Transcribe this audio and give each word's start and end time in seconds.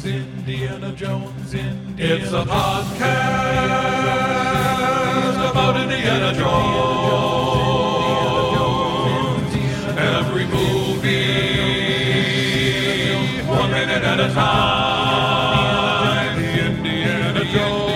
Jones, 0.00 0.06
Indiana 0.06 0.92
Jones, 0.92 1.52
Indiana 1.52 1.94
It's 1.98 2.32
a 2.32 2.42
podcast 2.42 2.80
about 5.50 5.76
Indiana 5.76 6.32
Jones. 6.32 6.80
Every 9.98 10.46
movie, 10.46 11.10
one 13.46 13.70
minute 13.72 14.02
at 14.02 14.20
a 14.20 14.32
time. 14.32 16.38
Indiana 16.38 17.44
Jones. 17.44 17.90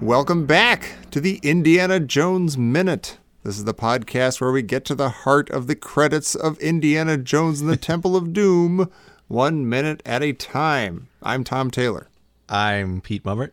Welcome 0.00 0.46
back 0.46 0.96
to 1.12 1.20
the 1.20 1.40
Indiana 1.42 2.00
Jones 2.00 2.56
Minute. 2.56 3.18
This 3.44 3.58
is 3.58 3.64
the 3.64 3.74
podcast 3.74 4.40
where 4.40 4.52
we 4.52 4.62
get 4.62 4.84
to 4.86 4.94
the 4.94 5.08
heart 5.10 5.50
of 5.50 5.66
the 5.66 5.74
credits 5.74 6.34
of 6.34 6.58
Indiana 6.58 7.16
Jones 7.18 7.60
and 7.60 7.68
the 7.68 7.76
Temple 7.90 8.16
of 8.16 8.32
Doom, 8.32 8.90
one 9.28 9.68
minute 9.68 10.02
at 10.06 10.22
a 10.22 10.32
time. 10.32 11.08
I'm 11.22 11.44
Tom 11.44 11.70
Taylor, 11.70 12.08
I'm 12.48 13.00
Pete 13.00 13.24
Mummert. 13.24 13.50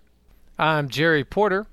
I'm 0.57 0.89
Jerry 0.89 1.23
Porter. 1.23 1.67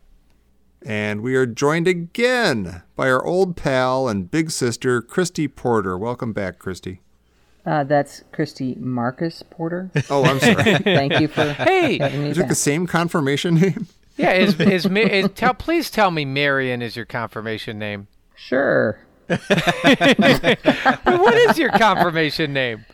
and 0.84 1.20
we 1.20 1.34
are 1.37 1.46
joined 1.46 1.88
again 1.88 2.82
by 2.95 3.10
our 3.10 3.24
old 3.24 3.57
pal 3.57 4.09
and 4.09 4.30
big 4.30 4.51
sister, 4.51 5.02
Christy 5.02 5.48
Porter. 5.48 5.96
Welcome 5.98 6.32
back, 6.32 6.59
Christy. 6.59 7.01
Uh, 7.65 7.82
that's 7.82 8.23
Christy 8.30 8.77
Marcus 8.79 9.43
Porter. 9.51 9.91
Oh, 10.09 10.24
I'm 10.24 10.38
sorry. 10.38 10.55
Thank 10.84 11.18
you 11.21 11.27
for 11.27 11.52
Hey, 11.52 11.98
having 11.98 12.23
me 12.23 12.29
You 12.29 12.34
took 12.34 12.43
back. 12.45 12.48
the 12.51 12.55
same 12.55 12.87
confirmation 12.87 13.55
name? 13.57 13.88
Yeah, 14.16 14.33
is 14.33 14.59
is, 14.75 14.88
Ma- 14.88 15.01
is 15.01 15.30
tell 15.34 15.55
please 15.55 15.91
tell 15.91 16.11
me 16.11 16.24
Marion 16.24 16.83
is 16.83 16.97
your 16.97 17.07
confirmation 17.07 17.79
name. 17.79 18.09
Sure. 18.34 18.98
What 19.29 21.35
is 21.35 21.59
your 21.59 21.71
confirmation 21.71 22.52
name? 22.52 22.85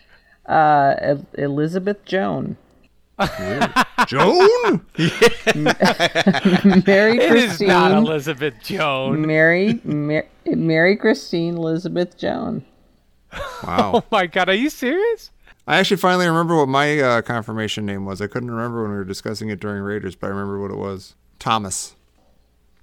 Uh, 0.47 0.95
El- 0.99 1.27
Elizabeth 1.35 2.05
Joan. 2.05 2.57
Joan? 4.07 4.85
Mary 6.85 6.85
Christine. 6.85 6.87
It 6.87 7.21
is 7.21 7.45
Christine. 7.47 7.69
not 7.69 7.93
Elizabeth 7.93 8.55
Joan. 8.63 9.27
Mary, 9.27 9.81
Mar- 9.85 10.27
Mary 10.47 10.97
Christine 10.97 11.57
Elizabeth 11.57 12.17
Joan. 12.17 12.65
Wow. 13.65 13.93
Oh 13.97 14.05
my 14.11 14.27
God, 14.27 14.49
are 14.49 14.55
you 14.55 14.71
serious? 14.71 15.31
I 15.67 15.79
actually 15.79 15.99
finally 15.99 16.27
remember 16.27 16.57
what 16.57 16.69
my 16.69 16.99
uh, 16.99 17.23
confirmation 17.23 17.87
name 17.87 18.05
was. 18.05 18.21
I 18.21 18.27
couldn't 18.27 18.51
remember 18.51 18.83
when 18.83 18.91
we 18.91 18.97
were 18.97 19.05
discussing 19.05 19.49
it 19.51 19.61
during 19.61 19.83
Raiders, 19.83 20.17
but 20.17 20.27
I 20.27 20.31
remember 20.31 20.61
what 20.61 20.71
it 20.71 20.77
was. 20.77 21.15
Thomas. 21.43 21.97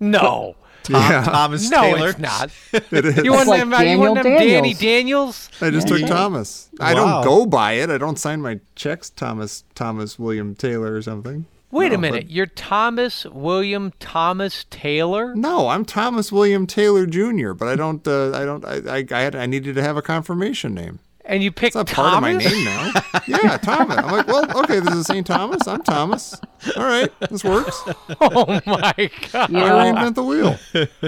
No, 0.01 0.55
yeah, 0.89 1.23
Thomas 1.23 1.69
no, 1.69 1.81
Taylor. 1.81 2.09
it's 2.09 2.19
not. 2.19 2.51
it 2.73 3.05
is. 3.05 3.23
You 3.23 3.31
want 3.31 3.47
like 3.47 3.61
them? 3.61 3.73
uh, 3.73 3.79
you 3.79 3.85
Daniel 3.85 4.13
want 4.13 4.23
them 4.23 4.33
Danny 4.33 4.73
Daniels. 4.73 4.79
Daniels? 4.79 5.49
I 5.61 5.69
just 5.69 5.87
took 5.87 6.01
Thomas. 6.01 6.69
I 6.81 6.93
don't 6.93 7.23
go 7.23 7.45
by 7.45 7.73
it. 7.73 7.89
I 7.89 7.97
don't 7.97 8.19
sign 8.19 8.41
my 8.41 8.59
checks 8.75 9.09
Thomas 9.09 9.63
Thomas 9.75 10.19
William 10.19 10.55
Taylor 10.55 10.93
or 10.93 11.01
something. 11.01 11.45
Wait 11.71 11.89
No, 11.89 11.95
a 11.95 11.97
minute, 11.99 12.29
you're 12.29 12.47
Thomas 12.47 13.25
William 13.27 13.93
Thomas 13.99 14.65
Taylor. 14.69 15.33
No, 15.35 15.69
I'm 15.69 15.85
Thomas 15.85 16.31
William 16.31 16.65
Taylor 16.67 17.05
Jr., 17.05 17.53
but 17.53 17.67
I 17.69 17.75
don't. 17.77 18.05
Uh, 18.05 18.31
I 18.33 18.43
don't. 18.43 18.65
I, 18.65 18.97
I, 18.97 19.05
I, 19.09 19.21
had, 19.21 19.35
I 19.35 19.45
needed 19.45 19.75
to 19.75 19.81
have 19.81 19.95
a 19.95 20.01
confirmation 20.01 20.73
name. 20.73 20.99
And 21.23 21.43
you 21.43 21.51
picked 21.51 21.75
It's 21.75 21.75
not 21.75 21.87
part 21.87 22.13
of 22.15 22.21
my 22.21 22.31
Thomas? 22.31 22.51
name 22.51 22.65
now. 22.65 22.91
yeah, 23.27 23.57
Thomas. 23.57 23.97
I'm 23.97 24.11
like, 24.11 24.27
well, 24.27 24.59
okay, 24.63 24.79
this 24.79 24.95
is 24.95 25.05
St. 25.05 25.25
Thomas. 25.27 25.67
I'm 25.67 25.83
Thomas. 25.83 26.35
All 26.75 26.83
right, 26.83 27.11
this 27.29 27.43
works. 27.43 27.81
Oh 28.21 28.59
my 28.65 29.09
God! 29.31 29.49
You 29.49 29.59
I 29.59 29.91
know, 29.91 29.93
reinvent 29.93 30.15
the 30.15 30.23
wheel. 30.23 30.57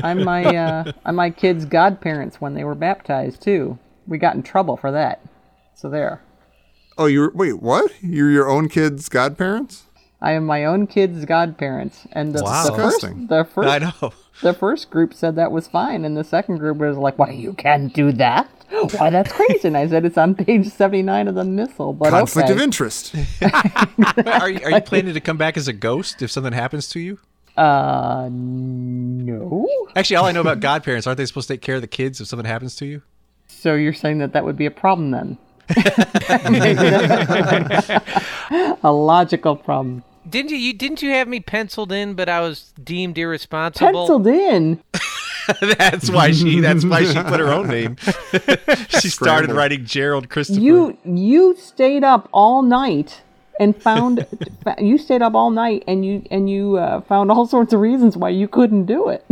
I'm 0.03 0.23
my 0.23 0.43
uh, 0.45 0.91
I'm 1.05 1.15
my 1.15 1.29
kids' 1.29 1.65
godparents 1.65 2.39
when 2.39 2.53
they 2.53 2.63
were 2.63 2.75
baptized 2.75 3.41
too. 3.41 3.77
We 4.07 4.17
got 4.17 4.35
in 4.35 4.43
trouble 4.43 4.77
for 4.77 4.91
that. 4.91 5.21
So 5.75 5.89
there. 5.89 6.21
Oh, 6.97 7.05
you're 7.07 7.31
wait, 7.31 7.61
what? 7.61 7.91
You're 8.01 8.31
your 8.31 8.49
own 8.49 8.69
kid's 8.69 9.09
godparents? 9.09 9.83
I 10.21 10.33
am 10.33 10.45
my 10.45 10.63
own 10.65 10.85
kids' 10.87 11.25
godparents, 11.25 12.05
and 12.11 12.33
the, 12.33 12.43
Wow. 12.43 12.65
the 12.69 12.75
first 12.75 13.01
the 13.01 13.43
first 13.43 13.67
I 13.69 13.79
know. 13.79 14.13
the 14.41 14.53
first 14.53 14.89
group 14.91 15.13
said 15.13 15.35
that 15.35 15.51
was 15.51 15.67
fine, 15.67 16.05
and 16.05 16.15
the 16.15 16.23
second 16.23 16.57
group 16.59 16.77
was 16.77 16.95
like, 16.97 17.17
"Why 17.17 17.31
you 17.31 17.53
can't 17.53 17.91
do 17.93 18.11
that? 18.13 18.47
Why 18.71 19.09
that's 19.09 19.31
crazy?" 19.31 19.67
And 19.67 19.77
I 19.77 19.87
said, 19.87 20.05
"It's 20.05 20.17
on 20.17 20.35
page 20.35 20.67
seventy-nine 20.67 21.27
of 21.27 21.35
the 21.35 21.43
missal." 21.43 21.93
But 21.93 22.09
Conflict 22.09 22.49
okay. 22.49 22.57
of 22.57 22.61
interest. 22.61 23.15
Are 24.25 24.49
you, 24.49 24.59
are 24.63 24.71
you 24.71 24.81
planning 24.81 25.13
to 25.13 25.19
come 25.19 25.37
back 25.37 25.57
as 25.57 25.67
a 25.67 25.73
ghost 25.73 26.21
if 26.21 26.31
something 26.31 26.53
happens 26.53 26.87
to 26.89 26.99
you? 26.99 27.19
Uh, 27.57 28.29
no. 28.31 29.67
Actually, 29.95 30.15
all 30.15 30.25
I 30.25 30.31
know 30.31 30.41
about 30.41 30.61
godparents 30.61 31.05
aren't 31.05 31.17
they 31.17 31.25
supposed 31.25 31.47
to 31.47 31.53
take 31.53 31.61
care 31.61 31.75
of 31.75 31.81
the 31.81 31.87
kids 31.87 32.21
if 32.21 32.27
something 32.27 32.45
happens 32.45 32.75
to 32.77 32.85
you? 32.85 33.01
So 33.47 33.75
you're 33.75 33.93
saying 33.93 34.19
that 34.19 34.33
that 34.33 34.45
would 34.45 34.57
be 34.57 34.65
a 34.65 34.71
problem 34.71 35.11
then? 35.11 35.37
a 38.83 38.91
logical 38.91 39.55
problem. 39.55 40.03
Didn't 40.27 40.51
you, 40.51 40.57
you 40.57 40.73
didn't 40.73 41.01
you 41.01 41.11
have 41.11 41.27
me 41.27 41.39
penciled 41.39 41.91
in, 41.91 42.13
but 42.13 42.29
I 42.29 42.41
was 42.41 42.73
deemed 42.83 43.17
irresponsible? 43.17 44.07
Penciled 44.07 44.27
in. 44.27 44.81
that's 45.77 46.09
why 46.09 46.31
she. 46.31 46.59
That's 46.59 46.85
why 46.85 47.03
she 47.03 47.13
put 47.23 47.39
her 47.39 47.49
own 47.51 47.67
name. 47.77 47.97
she 47.97 49.09
started 49.09 49.11
Scrambled. 49.11 49.57
writing 49.57 49.85
Gerald 49.85 50.29
Christopher. 50.29 50.59
You 50.61 50.97
you 51.05 51.55
stayed 51.57 52.03
up 52.03 52.29
all 52.31 52.61
night 52.61 53.21
and 53.59 53.75
found 53.79 54.25
you 54.79 54.97
stayed 54.97 55.21
up 55.21 55.35
all 55.35 55.51
night 55.51 55.83
and 55.87 56.05
you 56.05 56.25
and 56.31 56.49
you 56.49 56.77
uh, 56.77 57.01
found 57.01 57.31
all 57.31 57.45
sorts 57.45 57.73
of 57.73 57.79
reasons 57.79 58.17
why 58.17 58.29
you 58.29 58.47
couldn't 58.47 58.85
do 58.85 59.09
it. 59.09 59.23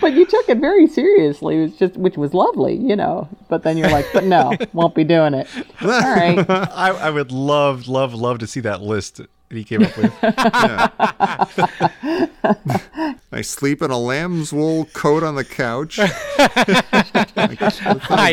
but 0.00 0.12
you 0.12 0.24
took 0.26 0.48
it 0.48 0.58
very 0.58 0.86
seriously. 0.86 1.56
It 1.58 1.62
was 1.62 1.76
just 1.76 1.96
which 1.96 2.16
was 2.16 2.34
lovely, 2.34 2.74
you 2.76 2.96
know. 2.96 3.28
But 3.48 3.62
then 3.62 3.76
you're 3.76 3.90
like, 3.90 4.06
but 4.12 4.24
no, 4.24 4.52
won't 4.72 4.94
be 4.94 5.04
doing 5.04 5.34
it. 5.34 5.48
All 5.80 5.88
right. 5.88 6.44
I, 6.48 6.90
I 6.90 7.10
would 7.10 7.32
love, 7.32 7.88
love, 7.88 8.14
love 8.14 8.38
to 8.38 8.46
see 8.46 8.60
that 8.60 8.82
list 8.82 9.20
that 9.52 9.58
he 9.58 9.64
came 9.64 9.82
up 9.82 9.96
with. 9.98 10.12
I 13.32 13.42
sleep 13.42 13.82
in 13.82 13.90
a 13.90 13.98
lamb's 13.98 14.50
wool 14.52 14.84
coat 14.86 15.22
on 15.22 15.34
the 15.34 15.44
couch. 15.44 15.98
I 16.00 16.08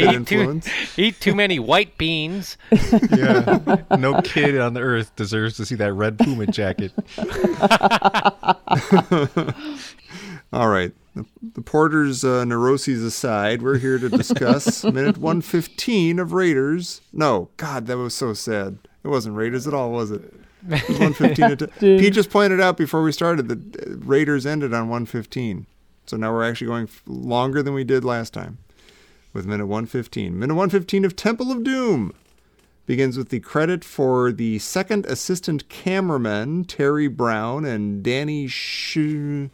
Good 0.02 0.22
eat 0.22 0.28
too, 0.28 0.62
eat 0.98 1.20
too 1.20 1.36
many 1.36 1.60
white 1.60 1.98
beans. 1.98 2.58
yeah. 2.72 3.82
No 3.98 4.22
kid 4.22 4.58
on 4.58 4.74
the 4.74 4.82
earth 4.82 5.14
deserves 5.16 5.58
to 5.58 5.66
see 5.66 5.76
that 5.76 5.92
red 5.94 6.18
Puma 6.18 6.48
jacket. 6.48 6.94
All 10.54 10.70
right. 10.70 10.94
The, 11.16 11.26
the 11.54 11.62
Porter's 11.62 12.24
uh, 12.24 12.46
neuroses 12.46 13.04
aside, 13.04 13.62
we're 13.62 13.78
here 13.78 14.00
to 14.00 14.08
discuss 14.10 14.86
minute 14.86 15.18
115 15.18 16.20
of 16.20 16.32
Raiders. 16.34 17.02
No, 17.12 17.50
God, 17.58 17.88
that 17.88 17.98
was 17.98 18.14
so 18.14 18.34
sad. 18.34 18.78
It 19.04 19.10
wasn't 19.10 19.36
Raiders 19.36 19.68
at 19.68 19.74
all, 19.74 19.92
was 19.92 20.12
it? 20.12 20.34
It 20.70 20.90
115. 20.90 21.46
at- 21.46 21.80
Pete 21.80 22.14
just 22.14 22.30
pointed 22.30 22.60
out 22.60 22.76
before 22.78 23.02
we 23.02 23.12
started 23.12 23.48
that 23.48 23.88
uh, 23.88 23.96
Raiders 23.98 24.46
ended 24.46 24.74
on 24.74 24.90
115. 24.90 25.66
So 26.06 26.18
now 26.18 26.34
we're 26.34 26.44
actually 26.44 26.68
going 26.68 26.90
longer 27.06 27.62
than 27.64 27.74
we 27.74 27.84
did 27.84 28.04
last 28.04 28.34
time 28.34 28.58
with 29.32 29.46
minute 29.46 29.68
115. 29.68 30.38
Minute 30.38 30.56
115 30.56 31.06
of 31.06 31.16
Temple 31.16 31.52
of 31.52 31.64
Doom 31.64 32.14
begins 32.88 33.16
with 33.18 33.30
the 33.30 33.40
credit 33.40 33.84
for 33.86 34.32
the 34.32 34.58
second 34.60 35.06
assistant 35.06 35.70
cameraman, 35.70 36.64
Terry 36.66 37.08
Brown, 37.08 37.64
and 37.64 38.02
Danny 38.04 38.48
Sh- 38.48 39.50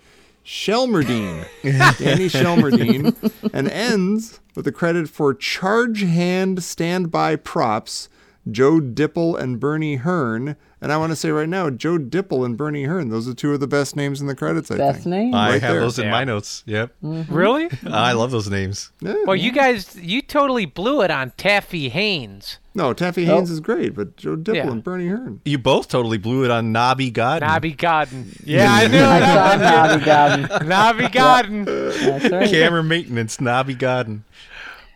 Shelmerdine. 0.45 1.45
Danny 1.63 2.29
Shelmerdine. 2.29 3.31
and 3.53 3.69
ends 3.69 4.39
with 4.55 4.65
the 4.65 4.71
credit 4.71 5.09
for 5.09 5.33
charge 5.33 6.01
hand 6.01 6.63
standby 6.63 7.35
props, 7.35 8.07
Joe 8.49 8.79
Dipple 8.79 9.35
and 9.39 9.59
Bernie 9.59 9.95
Hearn. 9.95 10.55
And 10.81 10.91
I 10.91 10.97
want 10.97 11.11
to 11.11 11.15
say 11.15 11.31
right 11.31 11.49
now, 11.49 11.71
Joe 11.71 11.97
Dipple 11.97 12.45
and 12.45 12.55
Bernie 12.55 12.83
Hearn, 12.83 13.09
those 13.09 13.27
are 13.27 13.33
two 13.33 13.53
of 13.53 13.59
the 13.59 13.67
best 13.67 13.95
names 13.95 14.21
in 14.21 14.27
the 14.27 14.35
credits, 14.35 14.69
I 14.69 14.77
Best 14.77 14.97
think. 15.03 15.07
name. 15.07 15.33
I 15.33 15.53
Right 15.53 15.61
have 15.63 15.71
there. 15.73 15.79
those 15.81 15.97
in 15.97 16.05
Yeah. 16.05 16.11
my 16.11 16.23
notes. 16.25 16.63
Yep. 16.67 16.91
Mm-hmm. 17.03 17.33
Really? 17.33 17.69
I 17.91 18.11
love 18.11 18.29
those 18.29 18.49
names. 18.49 18.91
Yeah. 19.01 19.15
Well, 19.25 19.35
you 19.35 19.51
guys, 19.51 19.95
you 19.99 20.21
totally 20.21 20.65
blew 20.65 21.01
it 21.01 21.09
on 21.09 21.31
Taffy 21.37 21.89
Haynes. 21.89 22.59
No, 22.75 22.93
Taffy 22.93 23.27
oh. 23.27 23.35
Haynes 23.35 23.49
is 23.49 23.61
great, 23.61 23.95
but 23.95 24.15
Joe 24.17 24.35
Dipple 24.35 24.55
Yeah. 24.55 24.69
and 24.71 24.83
Bernie 24.83 25.07
Hearn. 25.07 25.41
You 25.45 25.57
both 25.57 25.87
totally 25.87 26.17
blew 26.19 26.43
it 26.45 26.51
on 26.51 26.71
Nobby 26.71 27.09
God. 27.09 27.41
Nobby 27.41 27.71
Godden. 27.71 28.31
Yeah, 28.43 28.67
I 28.71 28.87
knew 28.87 29.01
I 29.03 29.19
saw 29.21 29.55
Nobby 29.57 30.05
Godden. 30.51 30.67
Nobby 30.67 31.07
Godden. 31.09 31.65
That's 31.65 32.29
right. 32.29 32.49
Camera 32.49 32.83
maintenance, 32.83 33.41
Nobby 33.41 33.73
Godden. 33.73 34.23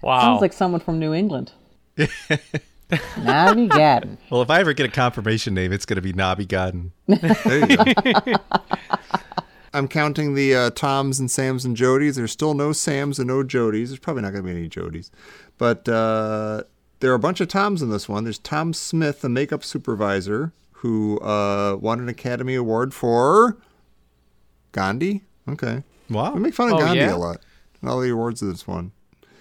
Wow. 0.04 0.22
Sounds 0.22 0.42
like 0.42 0.54
someone 0.54 0.82
from 0.82 1.00
New 1.00 1.14
England. 1.16 1.52
Nobby 3.24 3.68
Gadden. 3.68 4.18
Well, 4.32 4.42
if 4.42 4.50
I 4.50 4.60
ever 4.60 4.74
get 4.74 4.86
a 4.86 4.90
confirmation 4.92 5.54
name, 5.54 5.72
it's 5.72 5.86
going 5.86 5.96
to 5.98 6.02
be 6.02 6.14
Nobby 6.14 6.46
Godden. 6.46 6.92
There 7.08 7.70
you 7.70 7.78
go. 7.78 8.34
I'm 9.74 9.88
counting 9.88 10.34
the 10.34 10.56
uh, 10.56 10.70
Toms 10.72 11.20
and 11.20 11.30
Sams 11.30 11.64
and 11.64 11.78
Jodies. 11.78 12.16
There's 12.16 12.32
still 12.32 12.56
no 12.56 12.74
Sams 12.74 13.20
and 13.20 13.28
no 13.28 13.44
Jodies. 13.44 13.88
There's 13.90 14.00
probably 14.00 14.24
not 14.24 14.32
going 14.32 14.44
to 14.44 14.52
be 14.52 14.58
any 14.58 14.68
Jodies. 14.68 15.12
But 15.60 15.88
uh, 15.88 16.64
there 17.02 17.12
are 17.12 17.16
a 17.16 17.20
bunch 17.20 17.40
of 17.40 17.50
Toms 17.50 17.84
in 17.84 17.92
this 17.92 18.10
one. 18.10 18.24
There's 18.24 18.40
Tom 18.40 18.74
Smith, 18.74 19.22
the 19.22 19.30
makeup 19.30 19.64
supervisor, 19.64 20.54
who 20.72 21.20
uh, 21.20 21.76
won 21.80 22.00
an 22.00 22.10
Academy 22.10 22.56
Award 22.56 22.96
for 22.96 23.58
Gandhi. 24.72 25.22
Okay. 25.48 25.84
Wow. 26.10 26.34
We 26.34 26.40
make 26.40 26.56
fun 26.56 26.70
of 26.70 26.76
Oh, 26.76 26.80
Gandhi 26.80 27.02
yeah? 27.02 27.16
a 27.16 27.18
lot. 27.18 27.42
And 27.82 27.92
all 27.92 28.00
the 28.02 28.10
awards 28.10 28.42
of 28.42 28.48
this 28.50 28.66
one. 28.68 28.92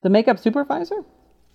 The 0.02 0.10
makeup 0.10 0.38
supervisor? 0.38 1.04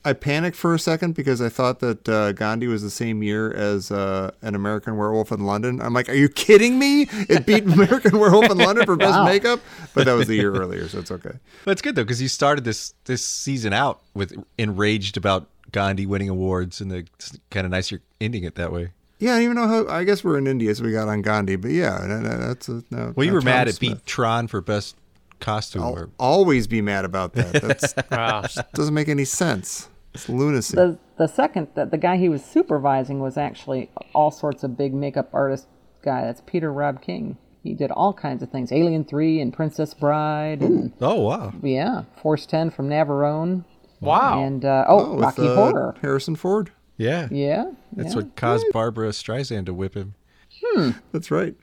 I 0.05 0.13
panicked 0.13 0.57
for 0.57 0.73
a 0.73 0.79
second 0.79 1.15
because 1.15 1.41
I 1.41 1.47
thought 1.49 1.79
that 1.79 2.09
uh, 2.09 2.33
Gandhi 2.33 2.67
was 2.67 2.81
the 2.83 2.89
same 2.89 3.23
year 3.23 3.51
as 3.53 3.89
uh, 3.91 4.31
an 4.41 4.53
American 4.55 4.97
Werewolf 4.97 5.31
in 5.31 5.45
London. 5.45 5.81
I'm 5.81 5.93
like, 5.93 6.09
are 6.09 6.13
you 6.13 6.27
kidding 6.27 6.77
me? 6.77 7.07
It 7.29 7.45
beat 7.45 7.63
American 7.67 8.19
Werewolf 8.19 8.51
in 8.51 8.57
London 8.57 8.85
for 8.85 8.95
best 8.97 9.11
Wow. 9.17 9.25
makeup, 9.25 9.61
but 9.93 10.05
that 10.05 10.13
was 10.13 10.27
the 10.27 10.35
year 10.35 10.53
earlier, 10.53 10.87
so 10.89 10.99
it's 10.99 11.11
okay. 11.11 11.37
That's 11.65 11.81
good 11.81 11.95
though, 11.95 12.03
because 12.03 12.21
you 12.21 12.27
started 12.27 12.63
this 12.65 12.93
this 13.05 13.25
season 13.25 13.71
out 13.73 14.01
with 14.13 14.33
enraged 14.57 15.15
about 15.17 15.47
Gandhi 15.71 16.05
winning 16.05 16.29
awards, 16.29 16.81
and 16.81 16.91
it's 16.91 17.37
kind 17.49 17.65
of 17.65 17.71
nice 17.71 17.89
you're 17.89 18.01
ending 18.19 18.43
it 18.43 18.55
that 18.55 18.71
way. 18.73 18.91
Yeah, 19.19 19.31
I 19.31 19.35
don't 19.35 19.43
even 19.43 19.55
know 19.55 19.67
how. 19.67 19.87
I 19.87 20.03
guess 20.03 20.21
we're 20.23 20.37
in 20.37 20.47
India, 20.47 20.75
so 20.75 20.83
we 20.83 20.91
got 20.91 21.07
on 21.07 21.21
Gandhi, 21.21 21.55
but 21.55 21.71
yeah, 21.71 21.99
that- 22.05 22.23
that- 22.23 22.39
that's 22.41 22.67
a, 22.67 22.83
no. 22.91 23.13
Well, 23.15 23.25
you 23.25 23.31
were 23.31 23.41
mad 23.41 23.69
at 23.69 23.75
Smith. 23.75 23.99
beat 23.99 24.05
Tron 24.05 24.47
for 24.49 24.59
best 24.59 24.97
costume. 25.39 25.81
I'll 25.83 25.93
or, 25.93 26.09
always 26.19 26.67
be 26.67 26.81
mad 26.81 27.05
about 27.05 27.33
that. 27.33 27.53
That's 27.61 27.93
Wow. 28.11 28.43
doesn't 28.73 28.93
make 28.93 29.07
any 29.07 29.23
sense. 29.25 29.87
It's 30.13 30.29
lunacy. 30.29 30.75
The 30.75 30.97
the 31.17 31.27
second 31.27 31.67
the, 31.75 31.85
the 31.85 31.97
guy 31.97 32.17
he 32.17 32.29
was 32.29 32.43
supervising 32.43 33.19
was 33.19 33.37
actually 33.37 33.89
all 34.13 34.31
sorts 34.31 34.63
of 34.63 34.77
big 34.77 34.93
makeup 34.93 35.29
artist 35.33 35.67
guy. 36.03 36.21
That's 36.25 36.41
Peter 36.45 36.71
Robb-King. 36.71 37.37
He 37.63 37.73
did 37.73 37.91
all 37.91 38.13
kinds 38.13 38.43
of 38.43 38.49
things. 38.49 38.71
Alien 38.71 39.05
Three 39.05 39.39
and 39.39 39.53
Princess 39.53 39.93
Bride 39.93 40.61
and 40.61 40.91
oh 41.01 41.21
wow! 41.21 41.53
yeah, 41.63 42.03
Force 42.21 42.45
Ten 42.45 42.69
from 42.69 42.89
Navarone. 42.89 43.63
Wow. 44.01 44.43
And 44.43 44.65
uh, 44.65 44.83
oh, 44.87 44.99
Oh, 44.99 45.13
with, 45.15 45.23
Rocky 45.23 45.47
uh, 45.47 45.55
Horror. 45.55 45.95
Harrison 46.01 46.35
Ford. 46.35 46.71
Yeah, 46.97 47.27
Yeah, 47.31 47.71
that's 47.93 48.09
yeah. 48.09 48.15
what 48.21 48.35
caused 48.35 48.65
Barbra 48.73 49.09
Streisand 49.09 49.65
to 49.67 49.73
whip 49.73 49.95
him. 49.95 50.13
Hmm. 50.61 50.91
That's 51.13 51.31
right. 51.31 51.55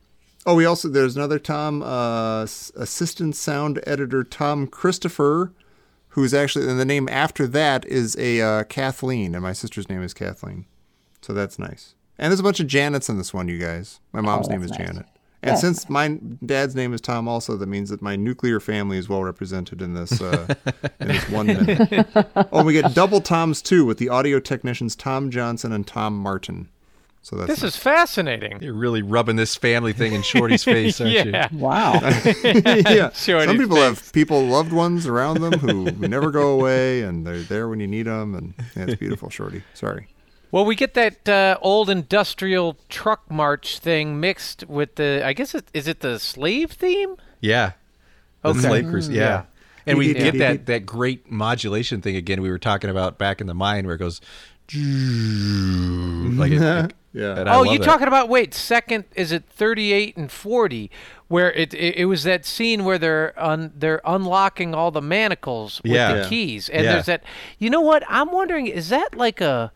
Oh, 0.47 0.55
we 0.55 0.65
also 0.65 0.89
there's 0.89 1.17
another 1.17 1.39
Tom 1.39 1.83
uh, 1.83 2.43
assistant 2.43 3.37
sound 3.37 3.81
editor 3.87 4.25
Tom 4.25 4.67
Christopher, 4.67 5.53
who's 6.11 6.33
actually 6.35 6.69
and 6.69 6.79
the 6.79 6.85
name 6.85 7.09
after 7.09 7.47
that 7.49 7.85
is 7.87 8.17
a 8.19 8.41
uh, 8.41 8.65
Kathleen, 8.65 9.35
and 9.35 9.43
my 9.43 9.53
sister's 9.53 9.89
name 9.89 10.03
is 10.03 10.15
Kathleen, 10.15 10.67
so 11.21 11.33
that's 11.33 11.59
nice. 11.59 11.95
And 12.19 12.31
there's 12.31 12.41
a 12.41 12.45
bunch 12.45 12.61
of 12.61 12.67
Janets 12.67 13.09
in 13.09 13.17
this 13.17 13.33
one, 13.33 13.49
you 13.49 13.59
guys. 13.59 14.01
My 14.13 14.21
mom's 14.21 14.49
Oh, 14.49 14.51
name 14.53 14.63
is 14.63 14.71
nice. 14.71 14.79
Janet, 14.79 15.07
and 15.43 15.53
That's 15.53 15.63
since 15.63 15.89
my 15.89 16.19
dad's 16.45 16.75
name 16.75 16.93
is 16.93 17.01
Tom, 17.01 17.27
also 17.29 17.57
that 17.57 17.67
means 17.67 17.89
that 17.89 18.03
my 18.03 18.15
nuclear 18.17 18.61
family 18.61 18.99
is 18.99 19.09
well 19.09 19.25
represented 19.25 19.81
in 19.81 19.95
this 19.95 20.21
uh, 20.21 20.55
in 21.01 21.09
this 21.09 21.29
one 21.31 21.47
minute. 21.47 22.07
oh, 22.53 22.63
we 22.63 22.75
get 22.75 22.95
double 22.95 23.21
Toms 23.23 23.63
too 23.63 23.87
with 23.87 23.97
the 23.99 24.09
audio 24.11 24.39
technicians 24.39 24.95
Tom 24.95 25.31
Johnson 25.31 25.73
and 25.73 25.87
Tom 25.87 26.15
Martin. 26.17 26.69
So 27.23 27.37
that's 27.37 27.49
This 27.51 27.63
is 27.63 27.77
fascinating. 27.77 28.63
You're 28.63 28.73
really 28.73 29.03
rubbing 29.03 29.37
this 29.37 29.55
family 29.55 29.93
thing 29.93 30.15
in 30.15 30.23
Shorty's 30.23 30.65
face, 30.77 31.01
aren't 31.01 31.13
Yeah. 31.13 31.49
Wow. 31.53 31.93
yeah. 32.45 33.11
Shorty 33.15 33.47
Some 33.47 33.59
people 33.59 33.77
face. 33.77 33.85
have 34.01 34.13
people, 34.15 34.43
loved 34.47 34.73
ones 34.73 35.07
around 35.07 35.41
them 35.43 35.53
who, 35.59 35.85
who 35.91 36.09
never 36.09 36.31
go 36.31 36.49
away, 36.49 37.03
and 37.03 37.27
they're 37.27 37.43
there 37.43 37.69
when 37.69 37.79
you 37.79 37.87
need 37.87 38.05
them, 38.07 38.35
and 38.35 38.55
yeah, 38.75 38.85
it's 38.85 38.95
beautiful, 38.99 39.29
Shorty. 39.29 39.63
Sorry. 39.75 40.09
Well, 40.51 40.65
we 40.65 40.75
get 40.75 40.95
that 40.95 41.29
uh, 41.29 41.59
old 41.61 41.91
industrial 41.91 42.77
truck 42.89 43.31
march 43.31 43.79
thing 43.79 44.19
mixed 44.19 44.65
with 44.67 44.95
the. 44.97 45.23
I 45.25 45.33
guess 45.35 45.55
it 45.55 45.67
is 45.75 45.87
it 45.87 46.01
the 46.01 46.19
slave 46.19 46.73
theme? 46.73 47.17
Yeah. 47.41 47.73
The 48.43 48.49
Okay. 48.49 48.59
slave 48.61 48.87
cruise. 48.89 49.09
Yeah. 49.11 49.21
Yeah. 49.23 49.43
And 49.87 49.99
we 49.99 50.13
get 50.15 50.39
that, 50.39 50.67
that 50.67 50.87
great 50.87 51.31
modulation 51.31 52.01
thing 52.03 52.17
again 52.17 52.41
we 52.43 52.51
were 52.51 52.59
talking 52.59 52.91
about 52.91 53.19
back 53.19 53.41
in 53.41 53.47
the 53.47 53.55
mine 53.55 53.87
where 53.87 53.95
it 53.95 53.99
goes 53.99 54.21
like 54.75 56.53
it, 56.53 56.63
it- 56.63 56.93
Yeah. 57.13 57.41
and 57.41 57.49
oh, 57.49 57.65
you 57.65 57.79
that. 57.79 57.85
talking 57.85 58.07
about 58.07 58.29
wait? 58.29 58.55
Second, 58.55 59.05
is 59.17 59.33
it 59.33 59.45
thirty-eight 59.49 60.17
and 60.17 60.31
forty? 60.31 60.91
Where 61.29 61.53
it 61.53 61.75
it, 61.75 61.97
it 61.97 62.05
was 62.07 62.23
that 62.25 62.45
scene 62.45 62.85
where 62.85 62.99
they're 62.99 63.33
un, 63.37 63.73
they're 63.77 64.01
unlocking 64.05 64.75
all 64.75 64.91
the 64.91 65.03
manacles 65.03 65.81
with 65.83 65.93
Yeah. 65.93 66.13
the 66.13 66.19
Yeah. 66.21 66.29
keys, 66.29 66.69
and 66.69 66.85
Yeah. 66.85 66.93
there's 66.93 67.07
that. 67.07 67.25
You 67.59 67.71
know 67.71 67.81
what? 67.81 68.05
I'm 68.09 68.31
wondering, 68.31 68.67
is 68.67 68.89
that 68.91 69.17
like 69.17 69.41
a 69.41 69.73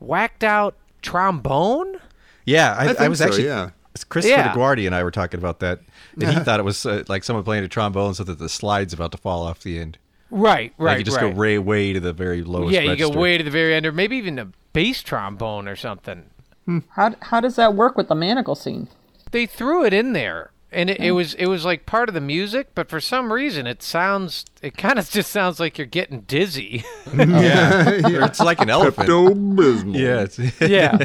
whacked 0.00 0.42
out 0.44 0.76
trombone? 1.02 1.96
Yeah, 2.44 2.74
I, 2.76 2.88
I, 2.88 2.92
think 2.94 3.08
was 3.10 3.18
so, 3.20 3.26
actually 3.26 3.44
yeah. 3.46 3.70
Christopher 4.08 4.40
Yeah. 4.40 4.52
DeGuardi 4.52 4.86
and 4.86 4.94
I 4.94 5.04
were 5.04 5.10
talking 5.12 5.38
about 5.38 5.60
that, 5.60 5.80
and 6.20 6.32
he 6.32 6.40
thought 6.44 6.58
it 6.58 6.64
was 6.64 6.84
uh, 6.84 7.04
like 7.08 7.22
someone 7.24 7.44
playing 7.44 7.62
a 7.64 7.68
trombone 7.68 8.14
so 8.14 8.24
that 8.24 8.38
the 8.38 8.48
slide's 8.48 8.92
about 8.92 9.12
to 9.12 9.18
fall 9.18 9.42
off 9.44 9.60
the 9.60 9.78
end. 9.78 9.98
Right, 10.30 10.72
right, 10.78 10.92
like 10.92 10.98
you 10.98 11.04
just 11.04 11.18
right. 11.18 11.32
go 11.32 11.38
way 11.38 11.58
way 11.58 11.92
to 11.92 12.00
the 12.00 12.12
very 12.14 12.42
lowest. 12.42 12.72
yeah, 12.72 12.80
you 12.80 12.88
register. 12.90 13.12
go 13.14 13.20
way 13.20 13.36
to 13.38 13.44
the 13.44 13.50
very 13.50 13.74
end, 13.74 13.84
or 13.86 13.92
maybe 13.92 14.16
even 14.16 14.38
a 14.38 14.48
bass 14.72 15.02
trombone 15.02 15.68
or 15.68 15.76
something. 15.76 16.24
Hmm. 16.66 16.78
how 16.90 17.14
how 17.20 17.40
does 17.40 17.56
that 17.56 17.74
work 17.74 17.96
with 17.96 18.08
the 18.08 18.14
manacle 18.14 18.54
scene? 18.54 18.88
They 19.32 19.46
threw 19.46 19.84
it 19.84 19.92
in 19.92 20.12
there, 20.12 20.52
and 20.70 20.88
it, 20.90 21.00
it 21.00 21.08
hmm. 21.08 21.16
was 21.16 21.34
it 21.34 21.46
was 21.46 21.64
like 21.64 21.86
part 21.86 22.08
of 22.08 22.14
the 22.14 22.20
music, 22.20 22.68
but 22.74 22.88
for 22.88 23.00
some 23.00 23.32
reason 23.32 23.66
it 23.66 23.82
sounds 23.82 24.44
it 24.62 24.76
kind 24.76 24.98
of 24.98 25.08
just 25.10 25.30
sounds 25.30 25.58
like 25.58 25.78
you're 25.78 25.86
getting 25.86 26.20
dizzy. 26.22 26.84
Yeah, 27.14 27.88
Or 28.06 28.24
it's 28.24 28.40
like 28.40 28.60
an 28.60 28.70
elephant. 28.70 29.08
Pepto-Bismol. 29.08 29.98
Yeah, 29.98 30.20
it's, 30.22 30.38
yeah, 30.60 30.96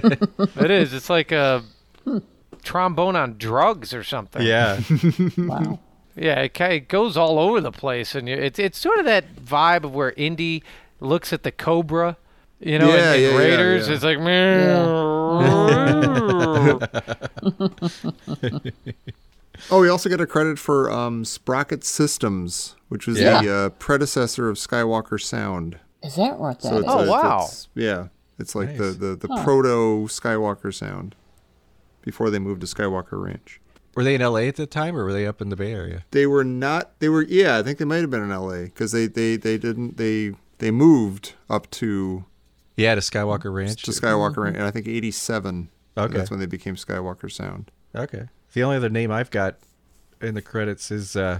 it 0.63 0.71
is. 0.71 0.93
It's 0.93 1.09
like 1.09 1.31
a 1.33 1.63
trombone 2.63 3.15
on 3.15 3.37
drugs 3.37 3.93
or 3.93 4.03
something. 4.03 4.41
yeah. 4.41 4.79
Wow. 5.37 5.79
yeah. 6.15 6.41
It, 6.41 6.53
ki- 6.53 6.63
it 6.63 6.87
goes 6.87 7.17
all 7.17 7.39
over 7.39 7.59
the 7.59 7.71
place, 7.71 8.15
and 8.15 8.29
it's 8.29 8.59
it's 8.59 8.77
sort 8.77 8.99
of 8.99 9.05
that 9.05 9.35
vibe 9.35 9.83
of 9.83 9.93
where 9.93 10.13
Indy 10.15 10.63
looks 10.99 11.33
at 11.33 11.43
the 11.43 11.51
cobra. 11.51 12.17
You 12.59 12.79
know, 12.79 12.87
Yeah, 12.87 13.13
and, 13.13 13.23
and 13.23 13.23
yeah, 13.23 13.39
yeah, 13.39 13.75
yeah. 13.75 13.93
it's 13.93 14.03
like, 14.03 14.17
Oh, 19.71 19.81
we 19.81 19.89
also 19.89 20.07
get 20.07 20.21
a 20.21 20.27
credit 20.27 20.59
for 20.59 20.91
um, 20.91 21.25
Sprocket 21.25 21.83
Systems, 21.83 22.75
which 22.89 23.07
was 23.07 23.19
Yeah. 23.19 23.41
the 23.41 23.53
uh, 23.55 23.69
predecessor 23.69 24.49
of 24.49 24.57
Skywalker 24.57 25.19
Sound. 25.19 25.79
Is 26.03 26.15
that 26.15 26.37
what 26.39 26.61
that 26.61 26.69
So 26.69 26.75
is? 26.75 26.79
it's 26.83 26.89
Oh, 26.91 26.99
a- 26.99 27.09
wow. 27.09 27.37
it's- 27.37 27.67
yeah, 27.73 28.07
it's 28.37 28.53
like 28.53 28.77
the 28.77 28.85
Nice. 28.85 28.95
the, 28.97 29.15
the 29.15 29.27
proto 29.43 30.07
Skywalker 30.07 30.71
Sound 30.73 31.15
before 32.03 32.29
they 32.29 32.37
moved 32.39 32.61
to 32.61 32.67
Skywalker 32.67 33.21
Ranch. 33.23 33.59
Were 33.95 34.03
they 34.03 34.13
in 34.13 34.21
L.A. 34.21 34.47
at 34.47 34.57
the 34.57 34.67
time, 34.67 34.95
or 34.95 35.05
were 35.05 35.13
they 35.13 35.25
up 35.25 35.41
in 35.41 35.49
the 35.49 35.55
Bay 35.55 35.73
Area? 35.73 36.05
They 36.11 36.27
were 36.27 36.43
not. 36.43 36.99
They 36.99 37.09
were. 37.09 37.23
Yeah, 37.23 37.57
I 37.57 37.63
think 37.63 37.79
they 37.79 37.85
might 37.85 37.97
have 38.01 38.11
been 38.11 38.21
in 38.21 38.31
L.A. 38.31 38.65
because 38.65 38.91
they, 38.91 39.07
they 39.07 39.37
they 39.37 39.57
didn't 39.57 39.97
they 39.97 40.33
they 40.59 40.69
moved 40.69 41.33
up 41.49 41.67
to 41.71 42.25
Yeah, 42.77 42.95
to 42.95 43.01
Skywalker 43.01 43.53
Ranch. 43.53 43.81
to 43.83 43.91
Skywalker 43.91 44.37
Ranch, 44.37 44.55
and 44.55 44.65
I 44.65 44.71
think 44.71 44.87
'87. 44.87 45.69
Okay. 45.97 46.15
that's 46.15 46.29
when 46.31 46.39
they 46.39 46.45
became 46.45 46.75
Skywalker 46.75 47.29
Sound. 47.31 47.71
Okay. 47.95 48.27
The 48.53 48.63
only 48.63 48.77
other 48.77 48.89
name 48.89 49.11
I've 49.11 49.31
got 49.31 49.57
in 50.21 50.35
the 50.35 50.41
credits 50.43 50.91
is 50.91 51.15
uh, 51.15 51.39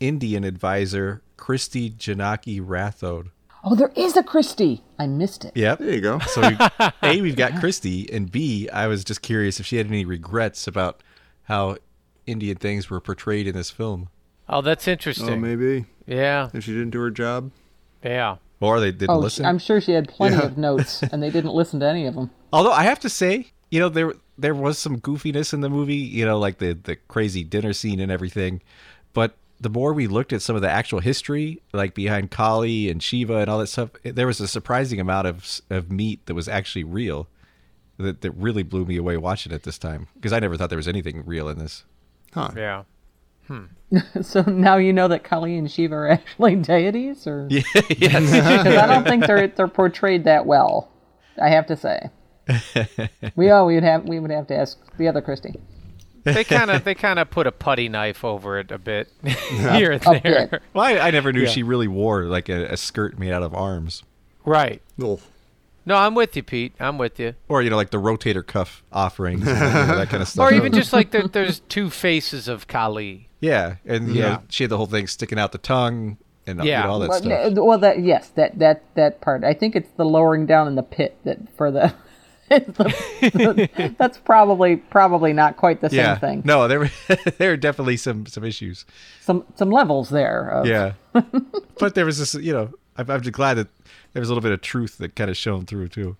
Indian 0.00 0.44
advisor 0.44 1.20
Christy 1.36 1.90
Janaki 1.90 2.60
Rathode. 2.60 3.30
Oh, 3.64 3.74
there 3.74 3.90
is 3.96 4.16
a 4.16 4.22
Christy. 4.22 4.84
I 5.00 5.08
missed 5.08 5.44
it. 5.44 5.52
Yep. 5.56 5.80
There 5.80 5.94
you 5.94 6.00
go. 6.00 6.20
So 6.20 6.48
we, 6.48 6.56
A, 7.02 7.20
we've 7.20 7.34
got 7.36 7.58
Christy, 7.58 8.08
and 8.12 8.30
B, 8.30 8.68
I 8.72 8.86
was 8.86 9.02
just 9.02 9.20
curious 9.20 9.58
if 9.58 9.66
she 9.66 9.76
had 9.78 9.88
any 9.88 10.04
regrets 10.04 10.68
about 10.68 11.02
how 11.44 11.76
Indian 12.24 12.56
things 12.56 12.88
were 12.88 13.00
portrayed 13.00 13.48
in 13.48 13.54
this 13.56 13.70
film. 13.70 14.10
oh, 14.48 14.60
that's 14.62 14.86
interesting. 14.86 15.28
Oh, 15.28 15.36
maybe 15.36 15.86
yeah, 16.06 16.50
if 16.54 16.64
she 16.64 16.72
didn't 16.72 16.90
do 16.90 17.00
her 17.00 17.10
job. 17.10 17.50
yeah. 18.04 18.36
Or 18.60 18.80
they 18.80 18.90
didn't 18.90 19.10
Oh, 19.10 19.18
listen. 19.18 19.44
I'm 19.46 19.58
sure 19.58 19.80
she 19.80 19.92
had 19.92 20.08
plenty 20.08 20.36
Yeah. 20.36 20.42
of 20.42 20.58
notes, 20.58 21.02
and 21.12 21.22
they 21.22 21.30
didn't 21.30 21.52
listen 21.54 21.78
to 21.80 21.86
any 21.86 22.06
of 22.06 22.14
them. 22.14 22.30
Although 22.52 22.72
I 22.72 22.82
have 22.84 22.98
to 23.00 23.08
say, 23.08 23.48
you 23.70 23.78
know, 23.80 23.88
there 23.88 24.14
there 24.36 24.54
was 24.54 24.78
some 24.78 25.00
goofiness 25.00 25.52
in 25.52 25.60
the 25.60 25.68
movie, 25.68 25.94
you 25.96 26.24
know, 26.24 26.38
like 26.38 26.58
the 26.58 26.72
the 26.72 26.96
crazy 26.96 27.44
dinner 27.44 27.72
scene 27.72 28.00
and 28.00 28.10
everything. 28.10 28.60
But 29.12 29.36
the 29.60 29.68
more 29.68 29.92
we 29.92 30.06
looked 30.06 30.32
at 30.32 30.42
some 30.42 30.54
of 30.56 30.62
the 30.62 30.70
actual 30.70 31.00
history, 31.00 31.60
like 31.72 31.94
behind 31.94 32.30
Kali 32.30 32.88
and 32.88 33.02
Shiva 33.02 33.38
and 33.38 33.50
all 33.50 33.58
that 33.58 33.66
stuff, 33.66 33.90
eh, 34.04 34.12
there 34.12 34.26
was 34.26 34.40
a 34.40 34.48
surprising 34.48 34.98
amount 35.00 35.26
of 35.26 35.60
of 35.70 35.90
meat 35.92 36.24
that 36.26 36.34
was 36.34 36.48
actually 36.48 36.84
real. 36.84 37.28
That 37.98 38.20
that 38.22 38.30
really 38.32 38.62
blew 38.62 38.84
me 38.84 38.96
away 38.96 39.16
watching 39.16 39.52
it 39.52 39.64
this 39.64 39.78
time 39.78 40.06
because 40.14 40.32
I 40.32 40.38
never 40.40 40.56
thought 40.56 40.68
there 40.70 40.76
was 40.76 40.86
anything 40.88 41.24
real 41.26 41.48
in 41.48 41.58
this. 41.58 41.84
Huh. 42.32 42.50
Yeah. 42.56 42.82
Hmm. 43.48 43.64
So 44.22 44.42
now 44.42 44.76
you 44.76 44.92
know 44.92 45.08
that 45.08 45.24
Kali 45.24 45.56
and 45.56 45.70
Shiva 45.70 45.94
are 45.94 46.08
actually 46.12 46.56
deities, 46.56 47.26
or 47.26 47.46
yes. 47.50 47.64
because 47.72 48.34
I 48.76 48.86
don't 48.86 49.04
think 49.06 49.26
they're 49.26 49.48
they're 49.48 49.66
portrayed 49.68 50.24
that 50.24 50.44
well. 50.46 50.90
I 51.40 51.48
have 51.48 51.66
to 51.68 51.76
say. 51.76 52.10
we 53.36 53.50
oh 53.50 53.64
we 53.66 53.74
would 53.74 53.84
have 53.84 54.04
we 54.04 54.18
would 54.20 54.30
have 54.30 54.46
to 54.48 54.56
ask 54.56 54.78
the 54.98 55.08
other 55.08 55.20
Christy. 55.22 55.54
They 56.24 56.44
kind 56.44 56.70
of 56.70 56.84
they 56.84 56.94
kind 56.94 57.18
of 57.18 57.30
put 57.30 57.46
a 57.46 57.52
putty 57.52 57.88
knife 57.88 58.24
over 58.24 58.58
it 58.58 58.70
a 58.70 58.76
bit 58.78 59.08
here 59.24 59.92
and 59.92 60.02
there. 60.22 60.48
bit. 60.48 60.62
Well, 60.74 60.84
I, 60.84 60.98
I 60.98 61.10
never 61.10 61.32
knew 61.32 61.42
Yeah. 61.42 61.48
she 61.48 61.62
really 61.62 61.88
wore 61.88 62.24
like 62.24 62.48
a, 62.50 62.66
a 62.66 62.76
skirt 62.76 63.18
made 63.18 63.32
out 63.32 63.42
of 63.42 63.54
arms, 63.54 64.02
Right. 64.44 64.82
Oh, 65.00 65.20
No, 65.86 65.96
I'm 65.96 66.14
with 66.14 66.36
you, 66.36 66.42
Pete. 66.42 66.74
I'm 66.80 66.98
with 66.98 67.18
you. 67.18 67.34
or 67.48 67.62
you 67.62 67.70
know, 67.70 67.76
like 67.76 67.90
the 67.90 68.00
rotator 68.00 68.46
cuff 68.46 68.82
offerings, 68.92 69.46
and, 69.46 69.56
you 69.56 69.64
know, 69.64 69.96
that 69.96 70.10
kind 70.10 70.22
of 70.22 70.28
stuff. 70.28 70.50
Or 70.50 70.52
even 70.54 70.72
just 70.72 70.92
like 70.92 71.10
there, 71.12 71.26
there's 71.28 71.60
two 71.60 71.88
faces 71.88 72.48
of 72.48 72.66
Kali. 72.66 73.27
Yeah, 73.40 73.76
and 73.86 74.08
you 74.08 74.14
Yeah. 74.22 74.28
know, 74.28 74.42
she 74.48 74.64
had 74.64 74.70
the 74.70 74.76
whole 74.76 74.86
thing 74.86 75.06
sticking 75.06 75.38
out 75.38 75.52
the 75.52 75.58
tongue 75.58 76.16
and 76.46 76.58
you 76.62 76.70
Yeah. 76.70 76.82
know, 76.84 76.90
all 76.90 76.98
that 77.00 77.08
Well, 77.10 77.18
stuff. 77.20 77.52
well, 77.54 77.78
that 77.78 78.00
yes, 78.00 78.28
that 78.30 78.58
that 78.58 78.82
that 78.94 79.20
part. 79.20 79.44
I 79.44 79.52
think 79.54 79.76
it's 79.76 79.90
the 79.96 80.04
lowering 80.04 80.46
down 80.46 80.66
in 80.66 80.74
the 80.74 80.82
pit 80.82 81.16
that 81.24 81.38
for 81.56 81.70
the 81.70 81.92
That's 83.98 84.18
probably 84.18 84.76
probably 84.76 85.32
not 85.32 85.56
quite 85.56 85.80
the 85.80 85.90
same 85.90 85.98
yeah. 85.98 86.18
thing. 86.18 86.42
No, 86.44 86.66
there 86.66 86.90
there 87.38 87.52
are 87.52 87.56
definitely 87.56 87.96
some 87.98 88.26
some 88.26 88.44
issues. 88.44 88.84
Some 89.20 89.44
some 89.56 89.70
levels 89.70 90.08
there. 90.10 90.48
Of, 90.48 90.66
Yeah. 90.66 90.92
but 91.78 91.94
there 91.94 92.04
was 92.06 92.18
this, 92.18 92.34
you 92.34 92.52
know, 92.52 92.70
I'm, 92.96 93.10
I'm 93.10 93.20
just 93.20 93.34
glad 93.34 93.54
that 93.54 93.68
there 94.12 94.20
was 94.20 94.28
a 94.30 94.32
little 94.32 94.42
bit 94.42 94.52
of 94.52 94.60
truth 94.62 94.98
that 94.98 95.14
kind 95.14 95.28
of 95.30 95.36
shone 95.36 95.66
through 95.66 95.88
too. 95.88 96.16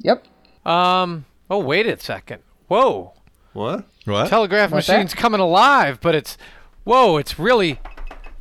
Yep. 0.00 0.26
Um. 0.66 1.24
Oh, 1.50 1.58
wait 1.58 1.86
a 1.86 1.98
second. 1.98 2.42
Whoa. 2.68 3.14
What? 3.52 3.84
What? 4.04 4.28
Telegraph 4.28 4.70
What's 4.70 4.86
that? 4.86 4.94
machine's 4.94 5.14
coming 5.14 5.40
alive, 5.40 5.98
but 6.00 6.14
it's 6.14 6.38
whoa, 6.84 7.18
it's 7.18 7.38
really 7.38 7.78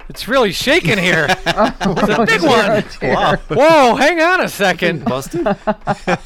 it's 0.10 0.28
really 0.28 0.52
shaking 0.52 0.98
here. 0.98 1.28
it's 1.30 2.10
a 2.10 2.26
big 2.26 2.42
one. 2.42 2.84
wow. 3.02 3.36
Whoa, 3.48 3.96
hang 3.96 4.22
on 4.22 4.42
a 4.42 4.50
second. 4.50 5.06
Busted? 5.06 5.46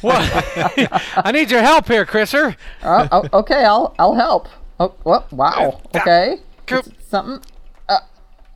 What? 0.00 1.00
I 1.24 1.30
need 1.32 1.50
your 1.50 1.62
help 1.62 1.88
here, 1.88 2.04
Chriser. 2.04 2.56
Oh, 2.82 3.08
oh, 3.12 3.28
okay, 3.40 3.64
I'll 3.64 3.94
I'll 3.98 4.14
help. 4.14 4.48
Oh, 4.78 4.94
well, 5.04 5.26
wow. 5.30 5.80
Okay. 5.94 6.38
Coop. 6.66 6.86
Something. 7.08 7.42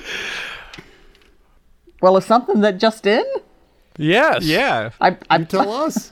Well, 2.00 2.16
is 2.16 2.24
something 2.24 2.60
that 2.60 2.78
just 2.78 3.06
in? 3.06 3.24
Yes. 3.96 4.44
Yeah. 4.44 4.90
I 5.00 5.16
I 5.30 5.42
Tell 5.42 5.70
us. 5.84 6.10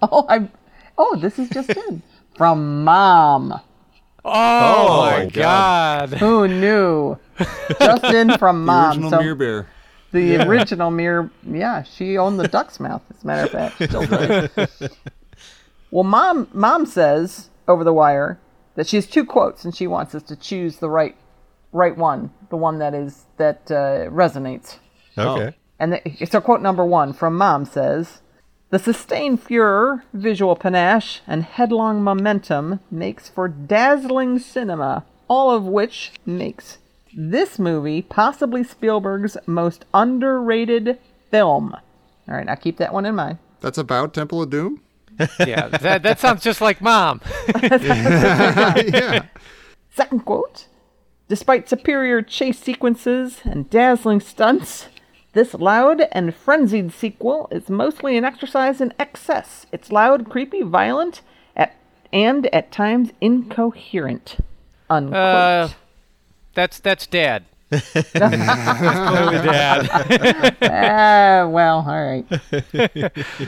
oh 0.00 0.24
I 0.28 0.48
oh 0.96 1.16
this 1.20 1.38
is 1.38 1.50
just 1.50 1.68
in 1.70 2.02
from 2.36 2.84
mom. 2.84 3.52
Oh, 4.24 4.30
oh 4.30 5.00
my 5.10 5.24
my 5.24 5.26
God. 5.26 6.08
Who 6.14 6.48
knew? 6.48 7.18
just 7.78 8.04
in 8.04 8.38
from 8.38 8.64
mom. 8.64 8.92
Original 8.92 9.10
so 9.10 9.18
Mirror 9.20 9.34
Bear. 9.34 9.66
the 10.12 10.36
original 10.48 10.90
mirror. 10.90 11.30
Yeah, 11.46 11.82
she 11.82 12.16
owned 12.16 12.40
the 12.40 12.48
duck's 12.48 12.80
mouth. 12.80 13.02
As 13.10 13.22
a 13.22 13.26
matter 13.26 13.44
of 13.44 13.50
fact, 13.50 13.82
still 13.82 14.06
does. 14.06 14.48
well, 15.90 16.04
mom 16.04 16.48
mom 16.54 16.86
says 16.86 17.50
over 17.68 17.84
the 17.84 17.92
wire 17.92 18.38
that 18.78 18.86
she 18.86 18.96
has 18.96 19.08
two 19.08 19.24
quotes 19.24 19.64
and 19.64 19.74
she 19.74 19.88
wants 19.88 20.14
us 20.14 20.22
to 20.22 20.36
choose 20.36 20.76
the 20.76 20.88
right 20.88 21.16
right 21.72 21.96
one, 21.96 22.30
the 22.48 22.56
one 22.56 22.78
that 22.78 22.94
is 22.94 23.26
that 23.36 23.68
uh, 23.72 24.08
resonates. 24.08 24.78
Okay. 25.18 25.56
And 25.80 25.94
the, 25.94 26.26
so, 26.26 26.40
quote 26.40 26.62
number 26.62 26.84
one 26.84 27.12
from 27.12 27.36
Mom 27.36 27.64
says 27.64 28.20
The 28.70 28.78
sustained 28.78 29.42
furor, 29.42 30.04
visual 30.14 30.54
panache, 30.54 31.22
and 31.26 31.42
headlong 31.42 32.04
momentum 32.04 32.78
makes 32.88 33.28
for 33.28 33.48
dazzling 33.48 34.38
cinema, 34.38 35.04
all 35.26 35.50
of 35.50 35.64
which 35.64 36.12
makes 36.24 36.78
this 37.16 37.58
movie 37.58 38.00
possibly 38.00 38.62
Spielberg's 38.62 39.36
most 39.44 39.86
underrated 39.92 41.00
film. 41.32 41.74
All 42.28 42.34
right, 42.36 42.46
now 42.46 42.54
keep 42.54 42.76
that 42.76 42.94
one 42.94 43.06
in 43.06 43.16
mind. 43.16 43.38
That's 43.60 43.78
about 43.78 44.14
Temple 44.14 44.40
of 44.40 44.50
Doom? 44.50 44.82
Yeah, 45.38 45.68
that, 45.68 46.02
that 46.02 46.20
sounds 46.20 46.42
just 46.42 46.60
like 46.60 46.80
mom. 46.80 47.20
yeah. 47.62 49.26
Second 49.90 50.24
quote 50.24 50.66
Despite 51.28 51.68
superior 51.68 52.22
chase 52.22 52.58
sequences 52.58 53.42
and 53.44 53.68
dazzling 53.68 54.20
stunts, 54.20 54.86
this 55.34 55.52
loud 55.52 56.02
and 56.12 56.34
frenzied 56.34 56.90
sequel 56.92 57.48
is 57.50 57.68
mostly 57.68 58.16
an 58.16 58.24
exercise 58.24 58.80
in 58.80 58.94
excess. 58.98 59.66
It's 59.70 59.92
loud, 59.92 60.30
creepy, 60.30 60.62
violent, 60.62 61.20
at, 61.54 61.76
and 62.12 62.46
at 62.46 62.72
times 62.72 63.10
incoherent. 63.20 64.38
Unquote. 64.88 65.14
Uh, 65.16 65.68
that's 66.54 66.80
that's 66.80 67.06
dad. 67.06 67.44
That's 67.68 67.92
clearly 67.92 69.46
dad. 69.46 70.56
Ah, 70.62 71.46
well, 71.46 71.84
all 71.86 72.02
right. 72.02 72.24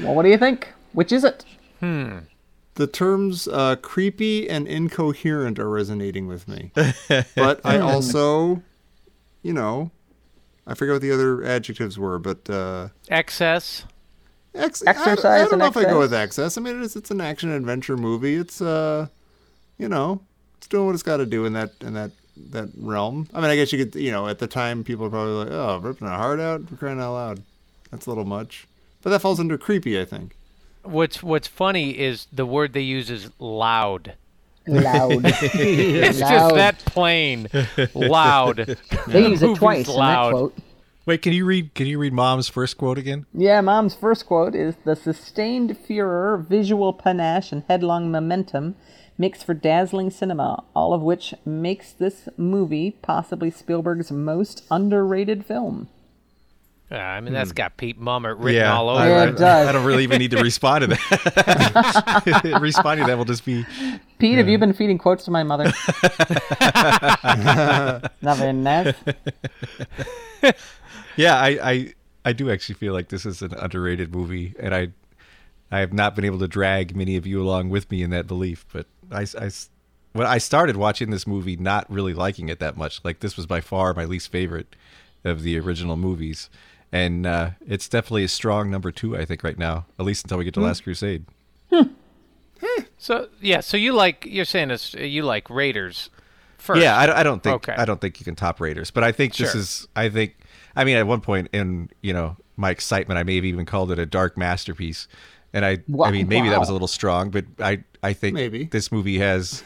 well, 0.02 0.14
what 0.14 0.24
do 0.24 0.28
you 0.28 0.36
think? 0.36 0.68
Which 0.92 1.10
is 1.10 1.24
it? 1.24 1.46
The 1.80 2.86
terms 2.86 3.48
uh, 3.48 3.76
creepy 3.76 4.48
and 4.48 4.66
incoherent 4.66 5.58
are 5.58 5.68
resonating 5.68 6.26
with 6.26 6.46
me. 6.48 6.70
but 7.36 7.60
I 7.64 7.78
also, 7.78 8.62
you 9.42 9.52
know, 9.52 9.90
I 10.66 10.74
forget 10.74 10.94
what 10.94 11.02
the 11.02 11.12
other 11.12 11.42
adjectives 11.44 11.98
were, 11.98 12.18
but 12.18 12.48
uh, 12.48 12.88
Excess. 13.08 13.84
ex- 14.54 14.82
Exercise 14.86 15.24
I, 15.24 15.34
I 15.34 15.38
don't 15.40 15.52
and 15.54 15.58
know 15.60 15.66
if 15.66 15.76
I 15.76 15.84
go 15.84 15.98
with 15.98 16.14
excess. 16.14 16.56
I 16.56 16.60
mean, 16.60 16.82
it's 16.82 16.96
it's 16.96 17.10
an 17.10 17.20
action 17.20 17.50
adventure 17.50 17.96
movie. 17.96 18.36
It's 18.36 18.60
uh, 18.60 19.08
you 19.78 19.88
know, 19.88 20.20
it's 20.58 20.68
doing 20.68 20.86
what 20.86 20.94
it's 20.94 21.02
got 21.02 21.18
to 21.18 21.26
do 21.26 21.44
in 21.44 21.52
that 21.54 21.72
in 21.80 21.94
that 21.94 22.12
that 22.50 22.68
realm. 22.76 23.28
I 23.34 23.40
mean, 23.40 23.50
I 23.50 23.56
guess 23.56 23.72
you 23.72 23.84
could, 23.84 23.94
you 24.00 24.12
know, 24.12 24.28
at 24.28 24.38
the 24.38 24.46
time 24.46 24.84
people 24.84 25.06
are 25.06 25.10
probably 25.10 25.32
like, 25.44 25.50
oh, 25.50 25.78
ripping 25.78 26.08
a 26.08 26.16
heart 26.16 26.40
out 26.40 26.68
for 26.68 26.76
crying 26.76 27.00
out 27.00 27.12
loud. 27.14 27.42
That's 27.90 28.06
a 28.06 28.10
little 28.10 28.24
much. 28.24 28.66
But 29.02 29.10
that 29.10 29.20
falls 29.20 29.40
under 29.40 29.58
creepy, 29.58 30.00
I 30.00 30.04
think. 30.04 30.36
What's 30.82 31.22
what's 31.22 31.48
funny 31.48 31.98
is 31.98 32.26
the 32.32 32.46
word 32.46 32.72
they 32.72 32.80
use 32.80 33.10
is 33.10 33.30
loud. 33.38 34.14
Loud. 34.66 35.24
It's 35.54 36.18
just 36.18 36.54
that 36.54 36.78
plain. 36.80 37.48
Loud. 37.94 38.76
They 39.08 39.28
use 39.28 39.42
it 39.42 39.46
Movie's 39.46 39.58
twice 39.58 39.88
in 39.88 39.94
that 39.94 39.98
loud. 39.98 40.32
quote. 40.32 40.58
Wait, 41.06 41.22
can 41.22 41.32
you 41.32 41.44
read 41.44 41.74
can 41.74 41.86
you 41.86 41.98
read 41.98 42.12
mom's 42.12 42.48
first 42.48 42.76
quote 42.78 42.98
again? 42.98 43.26
Yeah, 43.32 43.60
Mom's 43.62 43.94
first 43.94 44.26
quote 44.26 44.54
is 44.54 44.76
The 44.84 44.94
sustained 44.96 45.76
furor, 45.78 46.36
visual 46.36 46.92
panache, 46.92 47.52
and 47.52 47.62
headlong 47.68 48.10
momentum 48.10 48.76
makes 49.18 49.42
for 49.42 49.52
dazzling 49.54 50.10
cinema, 50.10 50.62
all 50.74 50.94
of 50.94 51.02
which 51.02 51.34
makes 51.44 51.92
this 51.92 52.28
movie 52.36 52.92
possibly 53.02 53.50
Spielberg's 53.50 54.10
most 54.12 54.64
underrated 54.70 55.44
film. 55.44 55.88
Uh, 56.92 56.96
I 56.96 57.20
mean, 57.20 57.32
that's 57.32 57.52
got 57.52 57.76
Pete 57.76 58.00
Mummert 58.00 58.36
written 58.38 58.62
yeah, 58.62 58.76
all 58.76 58.88
over 58.88 59.00
I, 59.00 59.08
Yeah, 59.08 59.14
I- 59.14 59.22
it 59.24 59.28
it. 59.28 59.36
does. 59.38 59.68
I 59.68 59.72
don't 59.72 59.84
really 59.84 60.02
even 60.02 60.18
need 60.18 60.32
to 60.32 60.42
respond 60.42 60.82
to 60.82 60.86
that. 60.88 62.58
Responding 62.60 63.06
to 63.06 63.10
that 63.12 63.16
will 63.16 63.24
just 63.24 63.44
be 63.44 63.64
Pete, 64.18 64.38
have 64.38 64.48
you 64.48 64.58
been 64.58 64.72
feeding 64.72 64.98
quotes 64.98 65.24
to 65.26 65.30
my 65.30 65.44
mother? 65.44 65.64
Not 68.22 68.36
very 68.38 68.52
nice. 68.52 68.94
Yeah, 71.16 71.36
I, 71.36 71.48
I 71.62 71.94
I 72.24 72.32
do 72.32 72.50
actually 72.50 72.74
feel 72.76 72.92
like 72.92 73.08
this 73.08 73.24
is 73.26 73.42
an 73.42 73.54
underrated 73.54 74.14
movie, 74.14 74.54
and 74.58 74.74
I 74.74 74.88
I 75.70 75.80
have 75.80 75.92
not 75.92 76.14
been 76.16 76.24
able 76.24 76.38
to 76.40 76.48
drag 76.48 76.96
many 76.96 77.16
of 77.16 77.26
you 77.26 77.42
along 77.42 77.68
with 77.70 77.90
me 77.90 78.02
in 78.02 78.10
that 78.10 78.26
belief. 78.26 78.66
But 78.72 78.86
I, 79.10 79.26
I 79.38 79.50
when 80.12 80.26
I 80.26 80.38
started 80.38 80.76
watching 80.76 81.10
this 81.10 81.26
movie, 81.26 81.56
not 81.56 81.90
really 81.90 82.14
liking 82.14 82.48
it 82.48 82.58
that 82.60 82.76
much. 82.76 83.00
Like 83.04 83.20
this 83.20 83.36
was 83.36 83.46
by 83.46 83.60
far 83.60 83.94
my 83.94 84.04
least 84.04 84.30
favorite 84.32 84.74
of 85.24 85.42
the 85.42 85.58
original 85.58 85.96
movies, 85.96 86.48
and 86.92 87.26
uh, 87.26 87.50
it's 87.66 87.88
definitely 87.88 88.24
a 88.24 88.28
strong 88.28 88.70
number 88.70 88.90
two. 88.90 89.16
I 89.16 89.24
think 89.24 89.42
right 89.42 89.58
now, 89.58 89.86
at 89.98 90.04
least 90.04 90.24
until 90.24 90.38
we 90.38 90.44
get 90.44 90.54
to 90.54 90.60
hmm. 90.60 90.66
Last 90.66 90.84
Crusade. 90.84 91.24
Hmm. 91.72 91.82
Hmm. 92.62 92.82
So 92.98 93.28
yeah, 93.40 93.60
so 93.60 93.76
you 93.76 93.92
like 93.92 94.26
you're 94.26 94.44
saying 94.44 94.68
this 94.68 94.94
you 94.94 95.22
like 95.22 95.48
Raiders 95.48 96.10
first. 96.58 96.82
Yeah, 96.82 96.98
I, 96.98 97.06
don't- 97.06 97.16
I 97.16 97.22
don't 97.22 97.42
think 97.42 97.68
Okay. 97.68 97.74
I 97.76 97.84
don't 97.84 98.00
think 98.00 98.20
you 98.20 98.24
can 98.24 98.34
top 98.36 98.60
Raiders, 98.60 98.90
but 98.90 99.04
I 99.04 99.12
think 99.12 99.36
this 99.36 99.52
Sure. 99.52 99.60
is. 99.60 99.88
I 99.96 100.08
think. 100.08 100.36
I 100.76 100.84
mean, 100.84 100.96
at 100.96 101.06
one 101.06 101.20
point 101.20 101.48
in 101.52 101.90
you 102.02 102.12
know 102.12 102.36
my 102.56 102.70
excitement, 102.70 103.18
I 103.18 103.22
maybe 103.22 103.48
even 103.48 103.64
called 103.66 103.90
it 103.90 103.98
a 103.98 104.06
dark 104.06 104.36
masterpiece, 104.36 105.08
and 105.52 105.64
I. 105.64 105.78
Wow. 105.88 106.06
I 106.06 106.10
mean, 106.10 106.28
maybe 106.28 106.48
that 106.48 106.60
was 106.60 106.68
a 106.68 106.72
little 106.72 106.88
strong, 106.88 107.30
but 107.30 107.44
I. 107.58 107.84
I 108.02 108.14
think 108.14 108.34
Maybe. 108.34 108.64
this 108.64 108.90
movie 108.90 109.18
has 109.18 109.62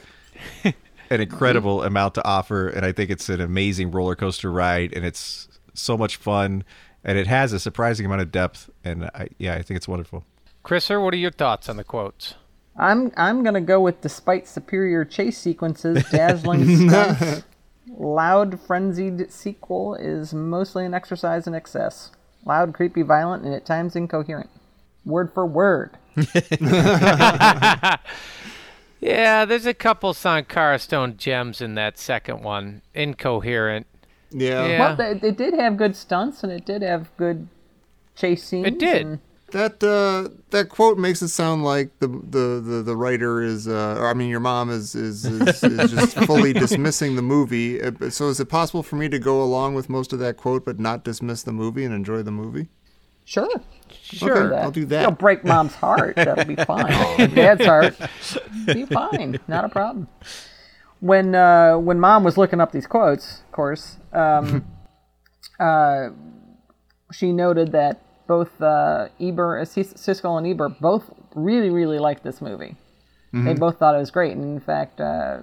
an 0.65 1.21
incredible 1.21 1.85
amount 1.85 2.15
to 2.15 2.25
offer, 2.27 2.69
and 2.69 2.85
I 2.85 2.91
think 2.91 3.11
it's 3.11 3.29
an 3.29 3.41
amazing 3.41 3.93
roller 3.93 4.17
coaster 4.17 4.51
ride, 4.51 4.93
and 4.93 5.05
it's 5.05 5.49
so 5.73 5.97
much 5.97 6.17
fun, 6.17 6.65
and 7.05 7.19
it 7.19 7.27
has 7.27 7.53
a 7.53 7.61
surprising 7.61 8.07
amount 8.07 8.23
of 8.23 8.33
depth, 8.33 8.71
and 8.83 9.05
I, 9.07 9.29
yeah, 9.39 9.55
I 9.55 9.63
think 9.63 9.77
it's 9.77 9.87
wonderful. 9.89 10.25
Chriser, 10.65 11.01
what 11.03 11.15
are 11.15 11.19
your 11.19 11.31
thoughts 11.31 11.69
on 11.69 11.77
the 11.77 11.85
quotes? 11.85 12.35
I'm 12.77 13.13
I'm 13.17 13.45
gonna 13.45 13.61
go 13.61 13.81
with 13.81 14.01
despite 14.01 14.49
superior 14.49 15.05
chase 15.05 15.39
sequences, 15.39 16.03
dazzling 16.11 16.89
stunts, 16.89 17.45
loud 17.97 18.59
frenzied 18.61 19.31
sequel 19.31 19.95
is 19.95 20.35
mostly 20.35 20.85
an 20.85 20.95
exercise 20.95 21.47
in 21.47 21.55
excess. 21.55 22.11
Loud, 22.45 22.75
creepy, 22.75 23.03
violent, 23.03 23.45
and 23.45 23.55
at 23.55 23.65
times 23.65 23.95
incoherent. 23.95 24.51
Word 25.05 25.33
for 25.33 25.47
word. 25.47 25.97
Yeah, 29.05 29.45
there's 29.45 29.67
a 29.67 29.75
couple 29.75 30.15
Sankara 30.15 30.79
Stone 30.79 31.19
gems 31.19 31.61
in 31.61 31.75
that 31.75 31.99
second 31.99 32.43
one. 32.43 32.81
Incoherent. 32.95 33.87
Yeah. 34.37 34.67
Yeah. 34.67 34.79
Well, 34.81 34.97
they, 34.97 35.29
it 35.29 35.37
did 35.39 35.55
have 35.55 35.77
good 35.77 35.95
stunts 35.97 36.43
and 36.43 36.53
it 36.53 36.65
did 36.67 36.83
have 36.83 37.15
good 37.17 37.49
chase 38.17 38.45
scenes. 38.45 38.67
It 38.67 38.79
did. 38.79 39.07
and- 39.07 39.19
That 39.53 39.81
uh, 39.85 40.31
that 40.51 40.69
quote 40.69 40.99
makes 40.99 41.23
it 41.23 41.29
sound 41.29 41.63
like 41.63 41.91
the 42.01 42.09
the, 42.09 42.61
the, 42.61 42.83
the 42.83 42.97
writer 42.97 43.41
is, 43.41 43.69
uh, 43.69 43.97
or 44.01 44.09
I 44.09 44.15
mean, 44.15 44.29
your 44.29 44.41
mom 44.41 44.69
is 44.71 44.97
is, 44.97 45.25
is, 45.25 45.63
is 45.63 45.91
just 45.93 46.17
fully 46.27 46.53
dismissing 46.53 47.15
the 47.15 47.23
movie. 47.23 47.81
Uh, 47.81 48.11
So 48.11 48.29
is 48.29 48.41
it 48.41 48.47
possible 48.49 48.83
for 48.83 48.97
me 48.97 49.09
to 49.09 49.19
go 49.21 49.41
along 49.41 49.75
with 49.75 49.89
most 49.89 50.13
of 50.13 50.19
that 50.19 50.37
quote, 50.37 50.65
but 50.65 50.81
not 50.81 51.05
dismiss 51.05 51.45
the 51.45 51.53
movie 51.53 51.85
and 51.85 51.95
enjoy 51.95 52.23
the 52.25 52.33
movie? 52.33 52.67
Sure. 53.27 53.49
Sure. 54.03 54.49
Okay, 54.49 54.57
I'll 54.57 54.71
do 54.73 54.85
that. 54.87 55.03
It'll 55.03 55.13
break 55.13 55.45
mom's 55.45 55.75
heart. 55.77 56.17
That'll 56.17 56.45
be 56.45 56.57
fine. 56.73 56.91
Dad's 57.35 57.65
heart, 57.65 57.97
be 58.67 58.85
fine. 58.87 59.39
Not 59.47 59.65
a 59.65 59.69
problem. 59.69 60.09
When 61.05 61.35
uh, 61.35 61.77
when 61.77 62.01
mom 62.01 62.25
was 62.25 62.39
looking 62.39 62.63
up 62.63 62.73
these 62.73 62.87
quotes, 62.87 63.41
of 63.41 63.53
course, 63.53 63.99
um, 64.15 64.65
uh, 65.61 66.09
she 67.13 67.31
noted 67.31 67.73
that 67.73 68.01
both 68.27 68.59
uh, 68.63 69.09
Eber, 69.21 69.59
uh, 69.59 69.65
Siskel 69.65 70.39
and 70.39 70.47
Ebert 70.47 70.81
both 70.81 71.11
really, 71.35 71.69
really 71.69 71.99
liked 71.99 72.25
this 72.25 72.41
movie. 72.41 72.77
They 73.35 73.53
both 73.53 73.79
thought 73.79 73.95
it 73.95 73.99
was 73.99 74.11
great. 74.13 74.33
And 74.33 74.45
in 74.45 74.61
fact, 74.61 75.01
uh, 75.01 75.41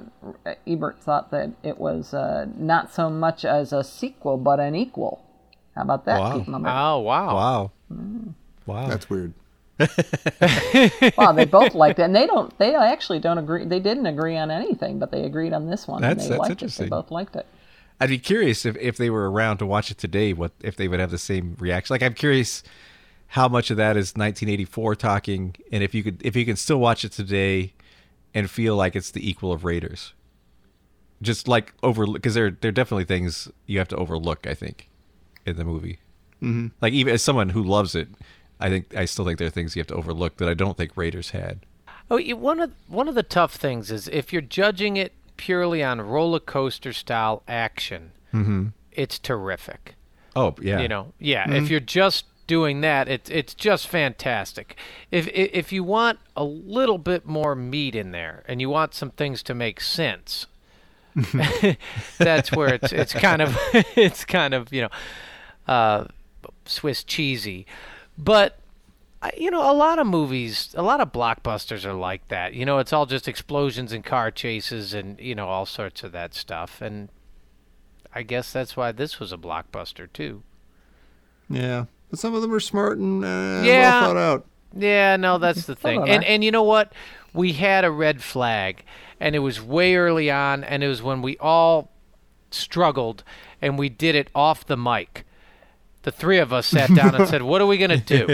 Ebert 0.66 1.04
thought 1.04 1.30
that 1.32 1.52
it 1.62 1.78
was 1.78 2.14
uh, 2.14 2.48
not 2.56 2.94
so 2.94 3.10
much 3.10 3.44
as 3.44 3.74
a 3.74 3.84
sequel, 3.84 4.38
but 4.38 4.60
an 4.60 4.76
equal. 4.76 5.22
How 5.76 5.84
about 5.84 6.06
that, 6.06 6.20
Wow. 6.20 6.46
Oh 6.48 7.00
wow. 7.02 7.36
Wow. 7.36 7.72
Mm. 7.94 8.34
Wow. 8.66 8.88
That's 8.88 9.10
weird. 9.10 9.34
Wow, 11.18 11.32
they 11.32 11.46
both 11.46 11.74
liked 11.76 12.00
it, 12.00 12.04
and 12.04 12.16
they 12.16 12.28
don't. 12.28 12.58
They 12.58 12.76
actually 12.76 13.20
don't 13.20 13.38
agree. 13.38 13.66
They 13.66 13.80
didn't 13.80 14.06
agree 14.06 14.38
on 14.38 14.52
anything, 14.52 15.00
but 15.00 15.12
they 15.12 15.24
agreed 15.24 15.54
on 15.54 15.68
this 15.68 15.88
one. 15.88 16.02
That's- 16.02 16.26
and 16.26 16.34
they 16.34 16.38
that's 16.38 16.40
liked 16.40 16.52
interesting. 16.52 16.86
It. 16.86 16.90
They 16.90 16.90
both 16.90 17.12
liked 17.12 17.36
it. 17.36 17.46
I'd 18.02 18.10
be 18.10 18.18
curious 18.18 18.66
if, 18.66 18.76
if 18.78 18.98
they 18.98 19.12
were 19.12 19.30
around 19.30 19.58
to 19.58 19.66
watch 19.68 19.92
it 19.92 20.00
today, 20.00 20.34
what 20.34 20.54
if 20.62 20.76
they 20.76 20.88
would 20.88 21.00
have 21.00 21.12
the 21.12 21.20
same 21.20 21.56
reaction. 21.60 21.94
Like 21.94 22.02
I'm 22.02 22.16
curious 22.16 22.64
how 23.28 23.48
much 23.48 23.70
of 23.70 23.78
that 23.78 23.96
is 23.96 24.14
1984 24.16 24.96
talking, 24.96 25.56
and 25.72 25.84
if 25.84 25.94
you 25.94 26.02
could 26.02 26.20
if 26.26 26.36
you 26.36 26.44
can 26.44 26.56
still 26.56 26.80
watch 26.80 27.06
it 27.06 27.12
today 27.12 27.74
and 28.34 28.50
feel 28.50 28.76
like 28.76 28.96
it's 28.96 29.12
the 29.12 29.28
equal 29.28 29.54
of 29.54 29.64
Raiders. 29.64 30.14
Just 31.22 31.48
like 31.48 31.74
over 31.84 32.08
because 32.08 32.34
there 32.34 32.50
there 32.50 32.70
are 32.70 32.74
definitely 32.74 33.06
things 33.06 33.48
you 33.68 33.78
have 33.78 33.88
to 33.90 33.96
overlook. 33.96 34.48
I 34.48 34.56
think 34.56 34.90
in 35.46 35.56
the 35.58 35.64
movie, 35.64 36.00
mm-hmm. 36.42 36.68
like 36.82 36.94
even 36.94 37.14
as 37.14 37.22
someone 37.22 37.50
who 37.50 37.64
loves 37.64 37.94
it, 37.94 38.08
I 38.62 38.70
think 38.70 38.96
I 38.96 39.06
still 39.06 39.26
think 39.26 39.40
there 39.40 39.48
are 39.48 39.52
things 39.52 39.76
you 39.76 39.82
have 39.82 39.88
to 39.88 39.96
overlook 39.96 40.38
that 40.38 40.48
I 40.48 40.54
don't 40.54 40.78
think 40.78 40.96
Raiders 40.96 41.32
had. 41.32 41.66
Oh, 42.10 42.20
one 42.36 42.60
of 42.60 42.72
one 42.88 43.08
of 43.08 43.16
the 43.16 43.24
tough 43.24 43.56
things 43.56 43.92
is 43.92 44.08
if 44.08 44.32
you're 44.32 44.42
judging 44.42 44.98
it 44.98 45.14
purely 45.38 45.84
on 45.84 46.00
roller 46.02 46.40
coaster 46.40 46.94
style 46.94 47.42
action, 47.48 48.12
it's 48.92 49.18
terrific. 49.20 49.96
Oh 50.36 50.56
yeah, 50.62 50.80
You 50.80 50.88
know, 50.88 51.14
yeah. 51.20 51.50
If 51.52 51.70
you're 51.70 51.80
just 51.80 52.26
doing 52.48 52.82
that, 52.82 53.08
it's 53.08 53.30
it's 53.30 53.54
just 53.54 53.88
fantastic. 53.88 54.76
If 55.10 55.28
if 55.30 55.72
you 55.72 55.84
want 55.84 56.20
a 56.36 56.44
little 56.44 56.98
bit 56.98 57.26
more 57.26 57.56
meat 57.56 57.96
in 57.96 58.12
there, 58.12 58.44
and 58.48 58.60
you 58.62 58.70
want 58.70 58.94
some 58.94 59.12
things 59.12 59.42
to 59.44 59.54
make 59.54 59.80
sense, 59.82 60.48
that's 62.18 62.52
where 62.52 62.74
it's 62.74 62.92
it's 62.92 63.14
kind 63.14 63.42
of 63.42 63.58
it's 63.96 64.26
kind 64.26 64.54
of 64.54 64.72
you 64.74 64.82
know, 64.84 64.90
uh, 65.68 66.06
Swiss 66.66 67.04
cheesy, 67.04 67.66
but. 68.24 68.58
You 69.38 69.52
know, 69.52 69.72
a 69.72 69.78
lot 69.78 70.00
of 70.00 70.08
movies, 70.08 70.74
a 70.76 70.82
lot 70.82 71.00
of 71.00 71.12
blockbusters 71.12 71.86
are 71.86 71.94
like 71.94 72.28
that. 72.30 72.56
You 72.56 72.66
know, 72.66 72.80
it's 72.80 72.92
all 72.92 73.06
just 73.06 73.28
explosions 73.28 73.92
and 73.94 74.04
car 74.04 74.32
chases 74.32 74.96
and, 74.96 75.20
you 75.20 75.36
know, 75.36 75.48
all 75.48 75.68
sorts 75.68 76.04
of 76.04 76.12
that 76.14 76.34
stuff. 76.34 76.82
And 76.82 77.10
I 78.16 78.24
guess 78.24 78.52
that's 78.52 78.76
why 78.76 78.92
this 78.94 79.20
was 79.20 79.32
a 79.32 79.38
blockbuster, 79.38 80.12
too. 80.12 80.42
Yeah, 81.52 81.86
but 82.10 82.18
some 82.18 82.34
of 82.34 82.42
them 82.42 82.52
are 82.52 82.60
smart 82.60 82.98
and 82.98 83.24
uh, 83.24 83.62
Yeah. 83.64 84.02
well 84.02 84.10
thought 84.10 84.18
out. 84.18 84.46
Yeah, 84.76 85.18
no, 85.18 85.38
that's 85.38 85.68
the 85.68 85.76
thing. 85.86 86.10
And 86.10 86.24
and 86.24 86.44
you 86.44 86.50
know 86.50 86.64
what? 86.64 86.92
We 87.32 87.54
had 87.54 87.86
a 87.86 87.92
red 87.92 88.24
flag, 88.24 88.84
and 89.20 89.36
it 89.36 89.40
was 89.40 89.62
way 89.62 89.98
early 89.98 90.32
on, 90.32 90.64
and 90.64 90.84
it 90.84 90.88
was 90.88 91.04
when 91.04 91.22
we 91.22 91.38
all 91.38 91.92
struggled, 92.50 93.24
and 93.62 93.78
we 93.78 93.88
did 93.88 94.16
it 94.16 94.30
off 94.34 94.66
the 94.66 94.78
mic. 94.78 95.26
The 96.04 96.12
three 96.12 96.40
of 96.40 96.52
us 96.52 96.66
sat 96.66 96.94
down 96.96 97.14
and 97.14 97.28
said, 97.28 97.44
"What 97.44 97.62
are 97.62 97.68
we 97.68 97.78
gonna 97.78 97.98
do? 97.98 98.28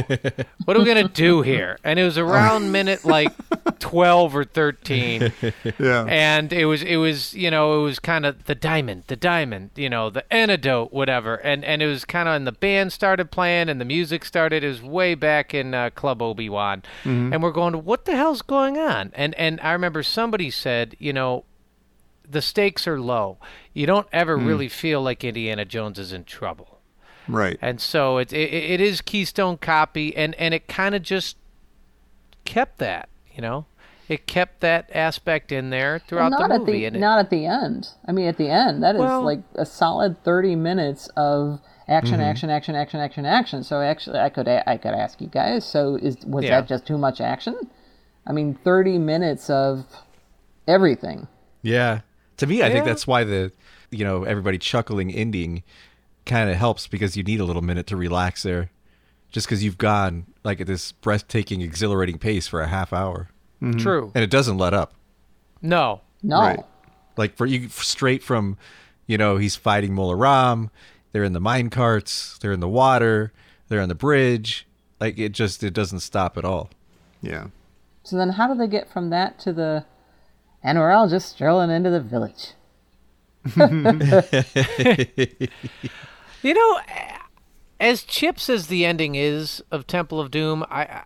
What 0.64 0.78
are 0.78 0.80
we 0.80 0.86
gonna 0.86 1.10
do 1.10 1.42
here?" 1.42 1.78
And 1.84 2.00
it 2.00 2.04
was 2.04 2.18
around 2.18 2.72
minute 2.72 3.04
like 3.04 3.34
twelve 3.80 4.36
or 4.36 4.46
thirteen, 4.46 5.34
Yeah, 5.78 6.06
and 6.08 6.54
it 6.54 6.66
was 6.66 6.82
it 6.82 6.96
was 6.96 7.34
you 7.34 7.52
know 7.52 7.80
it 7.80 7.84
was 7.84 8.00
kind 8.00 8.26
of 8.26 8.46
the 8.46 8.56
diamond 8.56 9.04
the 9.08 9.18
diamond 9.18 9.72
you 9.76 9.90
know 9.90 10.10
the 10.10 10.32
antidote 10.34 10.94
whatever. 10.94 11.36
And 11.36 11.66
and 11.66 11.82
it 11.82 11.88
was 11.88 12.06
kind 12.06 12.30
of 12.30 12.36
and 12.36 12.48
the 12.48 12.54
band 12.54 12.94
started 12.94 13.32
playing 13.32 13.68
and 13.68 13.82
the 13.82 13.86
music 13.86 14.24
started. 14.24 14.64
It 14.64 14.68
was 14.68 14.82
way 14.82 15.14
back 15.14 15.54
in 15.54 15.74
uh, 15.74 15.90
club 15.90 16.22
obi-wan. 16.22 16.84
And 17.04 17.44
we're 17.44 17.52
going 17.52 17.74
what 17.84 18.06
the 18.06 18.16
hell's 18.16 18.42
going 18.42 18.78
on? 18.78 19.12
And 19.14 19.36
and 19.36 19.60
i 19.62 19.74
remember 19.74 20.04
somebody 20.04 20.50
said 20.50 20.96
you 21.00 21.12
know 21.12 21.44
the 22.30 22.42
stakes 22.42 22.88
are 22.88 23.00
low. 23.00 23.38
You 23.74 23.86
don't 23.86 24.08
ever 24.12 24.38
really 24.38 24.70
feel 24.70 25.02
like 25.02 25.24
indiana 25.24 25.66
jones 25.66 26.00
is 26.00 26.14
in 26.14 26.24
trouble 26.24 26.77
right. 27.28 27.58
and 27.62 27.80
so 27.82 28.18
it 28.18 28.32
it, 28.34 28.54
it 28.54 28.82
is 28.82 29.02
keystone 29.02 29.58
copy 29.58 30.16
and 30.16 30.36
and 30.36 30.54
it 30.54 30.68
kind 30.68 30.96
of 30.96 31.02
just 31.02 31.38
kept 32.46 32.78
that 32.80 33.10
you 33.36 33.42
know 33.42 33.66
it 34.08 34.26
kept 34.26 34.62
that 34.62 34.90
aspect 34.94 35.52
in 35.52 35.70
there 35.70 36.00
throughout 36.00 36.30
not 36.30 36.48
the 36.48 36.56
at 36.56 36.60
movie 36.62 36.72
the 36.72 36.86
and 36.86 36.96
it, 36.96 37.00
not 37.00 37.20
at 37.20 37.30
the 37.30 37.46
end. 37.46 37.90
I 38.08 38.14
mean, 38.14 38.28
at 38.28 38.38
the 38.38 38.50
end, 38.50 38.82
that 38.84 38.96
is 38.96 39.02
Well- 39.02 39.22
like 39.22 39.42
a 39.56 39.66
solid 39.66 40.24
thirty 40.24 40.56
minutes 40.56 41.10
of 41.18 41.60
action, 41.90 42.16
mm-hmm. 42.16 42.22
action, 42.22 42.50
action, 42.50 42.76
action, 42.76 43.00
action, 43.00 43.26
action. 43.26 43.64
So 43.64 43.82
actually, 43.82 44.20
I 44.20 44.30
could 44.30 44.48
a- 44.48 44.68
I 44.70 44.78
could 44.78 44.94
ask 44.94 45.20
you 45.20 45.28
guys. 45.28 45.66
So 45.66 45.96
is 45.96 46.18
was 46.26 46.46
Yeah. 46.46 46.62
that 46.62 46.70
just 46.70 46.86
too 46.86 46.98
much 46.98 47.20
action? 47.20 47.56
I 48.26 48.32
mean, 48.32 48.58
thirty 48.64 48.98
minutes 48.98 49.50
of 49.50 49.86
everything. 50.68 51.28
Yeah. 51.62 52.02
To 52.38 52.48
me, 52.48 52.62
I 52.62 52.70
think 52.70 52.86
that's 52.86 53.08
why 53.08 53.24
the, 53.24 53.52
you 53.90 54.06
know, 54.06 54.24
everybody 54.24 54.58
chuckling 54.58 55.12
ending 55.12 55.64
kind 56.28 56.50
of 56.50 56.58
helps 56.58 56.86
because 56.86 57.18
you 57.18 57.24
need 57.24 57.40
a 57.40 57.46
little 57.46 57.64
minute 57.64 57.88
to 57.88 57.98
relax 57.98 58.44
there. 58.44 58.70
Just 59.32 59.48
because 59.48 59.64
you've 59.64 59.78
gone 59.78 60.26
like 60.44 60.62
at 60.62 60.68
this 60.68 60.92
breathtaking, 60.92 61.62
exhilarating 61.62 62.18
pace 62.18 62.48
for 62.48 62.62
a 62.62 62.68
half 62.68 62.94
hour. 62.94 63.30
Mm-hmm. 63.62 63.80
true 63.80 64.12
And 64.14 64.24
it 64.24 64.30
doesn't 64.30 64.58
let 64.58 64.74
up. 64.74 64.94
no 65.62 66.02
No, 66.22 66.40
Right. 66.40 66.60
Like 67.18 67.36
for 67.36 67.48
you, 67.48 67.68
straight 67.70 68.22
from, 68.22 68.58
you 69.08 69.18
know, 69.18 69.38
he's 69.38 69.56
fighting 69.56 69.94
Mola 69.94 70.16
Ram. 70.16 70.70
They're 71.12 71.24
in 71.24 71.34
the 71.34 71.40
mine 71.40 71.72
carts. 71.72 72.38
They're 72.38 72.52
in 72.52 72.60
the 72.60 72.68
water. 72.68 73.34
They're 73.68 73.82
on 73.82 73.90
the 73.90 73.96
bridge. 73.96 74.68
Like 75.00 75.18
it 75.18 75.32
just, 75.32 75.64
it 75.64 75.74
doesn't 75.74 76.02
stop 76.02 76.38
at 76.38 76.46
all. 76.46 76.70
Yeah. 77.22 77.48
So 78.04 78.16
then, 78.16 78.30
how 78.30 78.48
do 78.48 78.58
they 78.58 78.68
get 78.68 78.90
from 78.90 79.10
that 79.10 79.40
to 79.40 79.52
the? 79.52 79.86
And 80.64 80.78
we're 80.78 80.92
all 80.92 81.10
just 81.10 81.30
strolling 81.30 81.72
into 81.72 81.90
the 81.90 82.00
village. 82.00 82.54
you 86.44 86.54
know 86.54 86.80
as 87.80 88.04
chips 88.04 88.50
as 88.50 88.68
the 88.68 88.86
ending 88.86 89.16
is 89.16 89.62
of 89.72 89.86
temple 89.88 90.20
of 90.20 90.32
doom 90.32 90.64
i, 90.70 91.02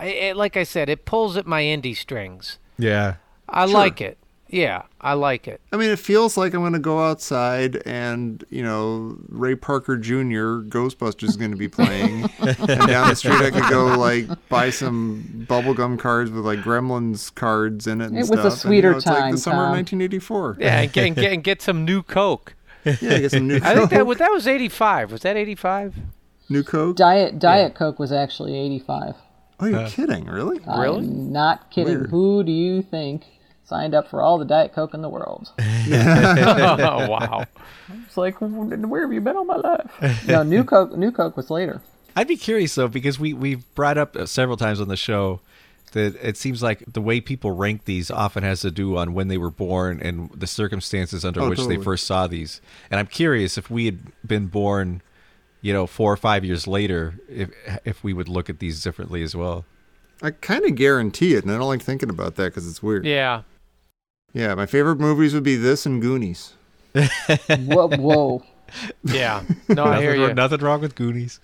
I, 0.00 0.28
I 0.28 0.32
like 0.32 0.56
i 0.56 0.62
said 0.62 0.88
it 0.88 1.04
pulls 1.04 1.36
at 1.36 1.46
my 1.46 1.62
Indy 1.64 1.94
strings 1.94 2.58
Yeah. 2.78 3.16
i 3.48 3.64
like 3.64 4.00
it 4.00 4.18
yeah 4.48 4.82
i 5.00 5.14
like 5.14 5.48
it 5.48 5.60
I 5.72 5.76
mean, 5.76 5.90
it 5.90 5.98
feels 5.98 6.36
like 6.36 6.54
I'm 6.54 6.60
going 6.60 6.74
to 6.74 6.78
go 6.78 7.00
outside 7.02 7.82
and, 7.84 8.44
you 8.48 8.62
know, 8.62 9.16
Ray 9.28 9.56
Parker 9.56 9.96
Jr., 9.96 10.62
Ghostbusters 10.70 11.24
is 11.30 11.36
going 11.36 11.50
to 11.50 11.56
be 11.56 11.66
playing. 11.66 12.30
and 12.38 12.56
down 12.86 13.08
the 13.08 13.16
street, 13.16 13.40
I 13.40 13.50
could 13.50 13.68
go, 13.68 13.86
like, 13.98 14.28
buy 14.48 14.70
some 14.70 15.46
bubblegum 15.50 15.98
cards 15.98 16.30
with, 16.30 16.44
like, 16.44 16.60
Gremlins 16.60 17.34
cards 17.34 17.88
in 17.88 18.00
it 18.00 18.06
and 18.06 18.16
It 18.16 18.20
was 18.20 18.30
a 18.30 18.34
stuff. 18.34 18.44
and, 18.44 18.52
sweeter 18.60 18.88
you 18.88 18.92
know, 18.92 18.96
it's 18.98 19.06
like 19.06 19.18
time, 19.18 19.32
the 19.32 19.38
summer 19.38 19.56
Tom. 19.56 19.64
of 19.64 19.78
1984. 19.78 20.56
yeah 20.60 20.80
and 20.82 20.92
get, 20.92 21.06
and 21.08 21.16
get, 21.16 21.32
and 21.32 21.42
get 21.42 21.60
some 21.60 21.84
new 21.84 22.04
coke 22.04 22.54
Yeah, 22.84 23.18
get 23.18 23.30
some 23.30 23.48
new 23.48 23.56
i 23.56 23.74
think 23.74 23.90
that 23.90 23.98
Coke. 23.98 24.08
was 24.08 24.18
that 24.18 24.30
was 24.30 24.46
85 24.46 25.12
was 25.12 25.22
that 25.22 25.36
85 25.36 25.94
New 26.48 26.62
Coke? 26.62 26.96
Diet 26.96 27.38
Diet 27.38 27.74
Coke 27.74 27.98
was 27.98 28.12
actually 28.12 28.54
eighty-five. 28.56 29.14
Oh, 29.60 29.66
you're 29.66 29.88
kidding. 29.88 30.26
Really? 30.26 30.60
Really? 30.66 30.98
I'm 30.98 31.32
not 31.32 31.70
kidding. 31.70 31.94
Weird. 32.00 32.10
Who 32.10 32.44
do 32.44 32.52
you 32.52 32.82
think 32.82 33.24
signed 33.64 33.94
up 33.94 34.08
for 34.10 34.20
all 34.20 34.36
the 34.36 34.44
Diet 34.44 34.74
Coke 34.74 34.92
in 34.92 35.00
the 35.00 35.08
world? 35.08 35.52
oh 35.58 35.58
wow 37.08 37.44
It's 38.04 38.16
like, 38.16 38.36
where 38.40 39.02
have 39.02 39.12
you 39.12 39.20
been 39.20 39.36
all 39.36 39.44
my 39.44 39.56
life? 39.56 40.26
no, 40.26 40.42
New 40.42 40.64
Coke. 40.64 40.96
New 40.96 41.12
Coke 41.12 41.36
was 41.36 41.50
later. 41.50 41.80
I'd 42.14 42.28
be 42.28 42.36
curious 42.36 42.74
though 42.74 42.88
because 42.88 43.18
we 43.18 43.32
we've 43.32 43.64
brought 43.74 43.96
up 43.96 44.14
uh, 44.14 44.26
several 44.26 44.56
times 44.56 44.80
on 44.80 44.88
the 44.88 44.96
show 44.96 45.40
that 45.94 46.14
it 46.22 46.36
seems 46.36 46.62
like 46.62 46.84
the 46.86 47.00
way 47.00 47.20
people 47.20 47.50
rank 47.50 47.86
these 47.86 48.10
often 48.10 48.44
has 48.44 48.60
to 48.60 48.70
do 48.70 48.96
on 48.96 49.14
when 49.14 49.26
they 49.26 49.38
were 49.38 49.50
born 49.50 50.00
and 50.00 50.30
the 50.32 50.46
circumstances 50.46 51.24
under 51.24 51.40
Oh, 51.40 51.48
which 51.48 51.58
totally. 51.58 51.76
they 51.78 51.82
first 51.82 52.06
saw 52.06 52.26
these. 52.28 52.60
And 52.90 53.00
I'm 53.00 53.06
curious 53.08 53.56
if 53.58 53.68
we 53.70 53.86
had 53.86 53.98
been 54.24 54.46
born, 54.46 55.02
you 55.62 55.72
know, 55.72 55.86
four 55.88 56.12
or 56.12 56.16
five 56.16 56.44
years 56.44 56.66
later, 56.68 57.14
if 57.28 57.50
if 57.84 58.04
we 58.04 58.12
would 58.12 58.28
look 58.28 58.48
at 58.50 58.58
these 58.60 58.82
differently 58.82 59.22
as 59.24 59.34
well. 59.34 59.64
I 60.22 60.30
kind 60.30 60.64
of 60.64 60.74
guarantee 60.76 61.34
it, 61.34 61.42
and 61.44 61.52
I 61.52 61.58
don't 61.58 61.66
like 61.68 61.82
thinking 61.82 62.08
about 62.10 62.36
that 62.36 62.44
because 62.52 62.68
it's 62.68 62.82
weird. 62.82 63.04
yeah 63.06 63.42
Yeah, 64.32 64.54
my 64.54 64.66
favorite 64.66 65.00
movies 65.00 65.32
would 65.34 65.42
be 65.42 65.56
this 65.56 65.86
and 65.86 66.00
Goonies. 66.00 66.54
Whoa, 66.94 67.88
whoa. 67.88 68.42
yeah 69.04 69.42
no 69.68 69.84
i 69.84 70.00
hear 70.00 70.12
wrong- 70.18 70.28
you 70.30 70.34
nothing 70.34 70.60
wrong 70.60 70.80
with 70.80 70.94
Goonies. 70.94 71.40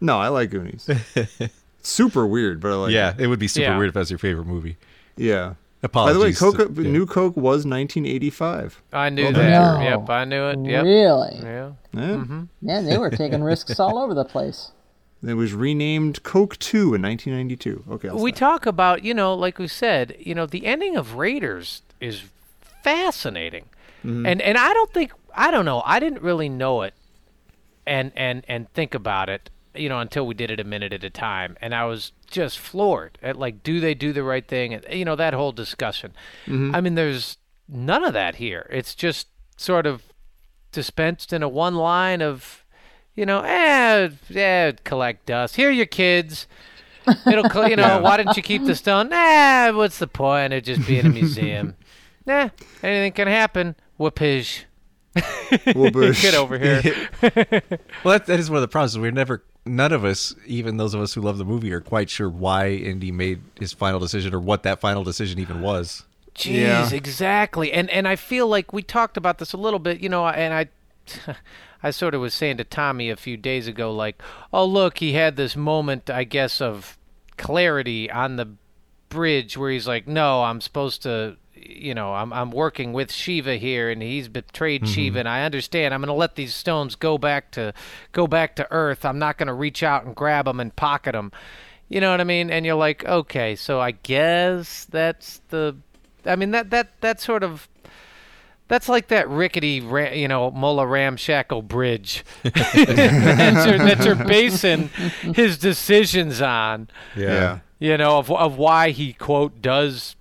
No, 0.00 0.18
I 0.18 0.28
like 0.28 0.50
Goonies. 0.50 0.88
Super 1.84 2.26
weird, 2.26 2.60
but 2.60 2.72
I 2.72 2.74
like 2.74 2.92
yeah, 2.92 3.10
it. 3.14 3.20
it 3.22 3.26
would 3.28 3.38
be 3.38 3.46
super 3.48 3.66
Yeah. 3.66 3.76
weird 3.78 3.88
if 3.88 3.94
that's 3.94 4.10
your 4.10 4.18
favorite 4.18 4.46
movie. 4.46 4.76
Yeah. 5.16 5.54
Apologies. 5.82 6.14
By 6.14 6.18
the 6.18 6.24
way, 6.24 6.32
Coke, 6.32 6.74
to- 6.74 6.82
yeah. 6.82 6.90
New 6.90 7.04
Coke 7.06 7.36
was 7.36 7.66
1985. 7.66 8.82
i 8.94 9.10
knew 9.10 9.24
Well, 9.24 9.32
that 9.34 9.50
No. 9.50 9.82
yep 9.82 10.08
i 10.10 10.24
knew 10.24 10.44
it 10.48 10.58
yep 10.64 10.82
Really? 10.84 11.38
yeah 11.42 11.72
Yeah. 11.92 12.00
Mm-hmm. 12.00 12.42
Man, 12.62 12.84
they 12.86 12.96
were 12.98 13.10
taking 13.10 13.42
risks 13.52 13.78
all 13.78 13.98
over 13.98 14.14
the 14.14 14.24
place. 14.24 14.72
It 15.26 15.34
was 15.34 15.52
renamed 15.54 16.22
Coke 16.22 16.58
2 16.58 16.94
in 16.94 17.02
1992. 17.02 17.84
Okay, 17.92 18.08
I'll 18.08 18.18
we 18.18 18.30
stop. 18.30 18.38
talk 18.62 18.66
about, 18.66 19.04
you 19.04 19.14
know, 19.14 19.34
like 19.34 19.58
we 19.58 19.68
said, 19.68 20.16
you 20.18 20.34
know, 20.34 20.44
the 20.46 20.66
ending 20.66 20.96
of 20.96 21.14
Raiders 21.14 21.82
is 22.00 22.22
fascinating. 22.82 23.64
Mm-hmm. 24.04 24.26
And 24.26 24.42
and 24.42 24.58
I 24.58 24.72
don't 24.74 24.92
think 24.92 25.12
I 25.34 25.50
don't 25.50 25.64
know, 25.64 25.82
I 25.84 25.98
didn't 26.00 26.22
really 26.22 26.48
know 26.48 26.82
it 26.82 26.94
and 27.86 28.12
and 28.16 28.44
and 28.48 28.70
think 28.72 28.94
about 28.94 29.28
it, 29.28 29.50
you 29.74 29.88
know, 29.88 30.00
until 30.00 30.26
we 30.26 30.34
did 30.34 30.50
it 30.50 30.60
a 30.60 30.64
minute 30.64 30.92
at 30.92 31.04
a 31.04 31.10
time 31.10 31.56
and 31.60 31.74
I 31.74 31.84
was 31.84 32.12
just 32.30 32.58
floored 32.58 33.18
at 33.22 33.36
like 33.36 33.62
do 33.62 33.80
they 33.80 33.94
do 33.94 34.12
the 34.12 34.22
right 34.22 34.46
thing 34.46 34.74
and 34.74 34.84
you 34.90 35.04
know 35.04 35.16
that 35.16 35.34
whole 35.34 35.52
discussion. 35.52 36.12
I 36.46 36.80
mean 36.80 36.94
there's 36.94 37.38
none 37.68 38.04
of 38.04 38.12
that 38.12 38.36
here. 38.36 38.66
It's 38.70 38.94
just 38.94 39.28
sort 39.56 39.86
of 39.86 40.02
dispensed 40.72 41.32
in 41.32 41.42
a 41.42 41.48
one 41.48 41.76
line 41.76 42.20
of 42.20 42.64
you 43.14 43.26
know, 43.26 43.40
eh, 43.42 44.08
eh, 44.34 44.72
collect 44.82 45.26
dust. 45.26 45.56
Here, 45.56 45.68
are 45.68 45.72
your 45.72 45.86
kids. 45.86 46.46
It'll, 47.26 47.48
cl- 47.48 47.68
you 47.68 47.76
know, 47.76 48.00
why 48.00 48.16
didn't 48.16 48.36
you 48.36 48.42
keep 48.42 48.64
the 48.64 48.74
stone? 48.74 49.08
Nah, 49.08 49.72
what's 49.72 49.98
the 49.98 50.06
point 50.06 50.52
of 50.52 50.62
just 50.64 50.86
being 50.86 51.06
a 51.06 51.10
museum? 51.10 51.76
nah, 52.26 52.48
anything 52.82 53.12
can 53.12 53.28
happen. 53.28 53.76
Whoopage. 53.98 54.64
Whoopish. 55.74 56.22
Get 56.22 56.34
over 56.34 56.58
here. 56.58 56.82
Well, 58.04 58.12
that, 58.18 58.26
that 58.26 58.38
is 58.40 58.50
one 58.50 58.56
of 58.58 58.62
the 58.62 58.68
problems. 58.68 58.98
We're 58.98 59.10
never, 59.10 59.42
none 59.64 59.92
of 59.92 60.04
us, 60.04 60.34
even 60.46 60.76
those 60.76 60.92
of 60.92 61.00
us 61.00 61.14
who 61.14 61.20
love 61.22 61.38
the 61.38 61.44
movie, 61.44 61.72
are 61.72 61.80
quite 61.80 62.10
sure 62.10 62.28
why 62.28 62.68
Indy 62.70 63.10
made 63.12 63.40
his 63.58 63.72
final 63.72 63.98
decision 63.98 64.34
or 64.34 64.40
what 64.40 64.62
that 64.64 64.80
final 64.80 65.04
decision 65.04 65.38
even 65.38 65.60
was. 65.62 66.04
Jeez, 66.34 66.52
Yeah. 66.60 66.90
exactly. 66.92 67.72
And 67.72 67.88
and 67.90 68.06
I 68.08 68.16
feel 68.16 68.46
like 68.48 68.72
we 68.72 68.82
talked 68.82 69.16
about 69.16 69.38
this 69.38 69.52
a 69.52 69.56
little 69.56 69.78
bit, 69.78 70.00
you 70.00 70.08
know, 70.08 70.26
and 70.26 70.52
I 70.52 70.68
I 71.82 71.90
sort 71.92 72.14
of 72.14 72.20
was 72.20 72.34
saying 72.34 72.56
to 72.58 72.64
Tommy 72.64 73.08
a 73.08 73.16
few 73.16 73.36
days 73.36 73.66
ago 73.68 73.92
like, 73.92 74.20
"Oh, 74.52 74.64
look, 74.66 74.98
he 74.98 75.12
had 75.12 75.36
this 75.36 75.54
moment, 75.56 76.10
I 76.10 76.24
guess 76.24 76.60
of 76.60 76.98
clarity 77.38 78.10
on 78.10 78.36
the 78.36 78.48
bridge 79.08 79.56
where 79.56 79.70
he's 79.70 79.86
like, 79.86 80.06
"No, 80.08 80.42
I'm 80.42 80.60
supposed 80.60 81.02
to 81.04 81.36
you 81.64 81.94
know, 81.94 82.14
I'm 82.14 82.32
I'm 82.32 82.50
working 82.50 82.92
with 82.92 83.12
Shiva 83.12 83.56
here, 83.56 83.90
and 83.90 84.02
he's 84.02 84.28
betrayed 84.28 84.82
mm-hmm. 84.82 84.92
Shiva, 84.92 85.18
and 85.20 85.28
I 85.28 85.44
understand. 85.44 85.94
I'm 85.94 86.00
going 86.00 86.08
to 86.08 86.14
let 86.14 86.34
these 86.34 86.54
stones 86.54 86.94
go 86.94 87.18
back 87.18 87.50
to 87.52 87.72
go 88.12 88.26
back 88.26 88.56
to 88.56 88.70
Earth. 88.70 89.04
I'm 89.04 89.18
not 89.18 89.38
going 89.38 89.46
to 89.46 89.54
reach 89.54 89.82
out 89.82 90.04
and 90.04 90.14
grab 90.14 90.44
them 90.44 90.60
and 90.60 90.74
pocket 90.74 91.12
them. 91.12 91.32
You 91.88 92.00
know 92.00 92.10
what 92.10 92.20
I 92.20 92.24
mean? 92.24 92.50
And 92.50 92.64
you're 92.64 92.74
like, 92.74 93.04
okay, 93.04 93.56
so 93.56 93.80
I 93.80 93.92
guess 93.92 94.86
that's 94.86 95.40
the. 95.48 95.76
I 96.26 96.36
mean 96.36 96.52
that 96.52 96.70
that 96.70 97.00
that 97.00 97.20
sort 97.20 97.42
of. 97.42 97.68
That's 98.66 98.88
like 98.88 99.08
that 99.08 99.28
rickety, 99.28 99.84
you 100.14 100.26
know, 100.26 100.50
Mola 100.50 100.86
Ramshackle 100.86 101.60
bridge 101.60 102.24
that, 102.44 103.66
you're, 103.68 103.78
that 103.78 104.02
you're 104.06 104.14
basing 104.14 104.88
his 105.34 105.58
decisions 105.58 106.40
on 106.40 106.88
Yeah. 107.14 107.58
you 107.78 107.98
know, 107.98 108.16
of 108.16 108.30
of 108.32 108.56
why 108.56 108.90
he 108.90 109.12
quote 109.12 109.60
does 109.60 110.16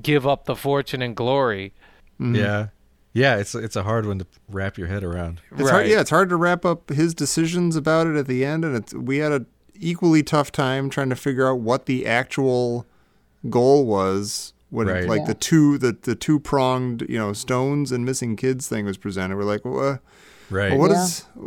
give 0.00 0.26
up 0.26 0.44
the 0.46 0.56
fortune 0.56 1.02
and 1.02 1.14
glory. 1.16 1.72
Yeah. 2.18 2.68
Yeah, 3.14 3.36
it's 3.36 3.54
it's 3.54 3.76
a 3.76 3.82
hard 3.82 4.06
one 4.06 4.20
to 4.20 4.26
wrap 4.48 4.78
your 4.78 4.86
head 4.86 5.04
around. 5.04 5.40
It's 5.58 5.68
hard, 5.68 5.86
yeah, 5.86 6.00
it's 6.00 6.08
hard 6.10 6.30
to 6.30 6.36
wrap 6.36 6.64
up 6.64 6.88
his 6.88 7.14
decisions 7.14 7.76
about 7.76 8.06
it 8.06 8.16
at 8.16 8.26
the 8.26 8.42
end, 8.44 8.64
and 8.64 8.74
it's 8.74 8.94
we 8.94 9.18
had 9.18 9.32
a 9.32 9.44
equally 9.74 10.22
tough 10.22 10.50
time 10.50 10.88
trying 10.88 11.10
to 11.10 11.16
figure 11.16 11.46
out 11.50 11.58
what 11.60 11.84
the 11.86 12.06
actual 12.06 12.86
goal 13.50 13.84
was 13.84 14.54
when 14.70 14.86
Right. 14.86 15.06
like 15.06 15.20
Yeah. 15.22 15.26
the 15.26 15.34
two 15.34 15.76
the 15.76 15.94
the 16.00 16.14
two 16.14 16.38
pronged 16.40 17.04
you 17.08 17.18
know 17.18 17.34
stones 17.34 17.92
and 17.92 18.04
missing 18.06 18.34
kids 18.36 18.66
thing 18.66 18.86
was 18.86 18.96
presented. 18.96 19.36
We're 19.36 19.44
like, 19.44 19.64
well, 19.64 19.78
uh, 19.78 19.98
Right. 20.48 20.70
well, 20.70 20.80
what 20.80 20.90
Yeah. 20.92 21.04
is- 21.04 21.24
uh, 21.36 21.42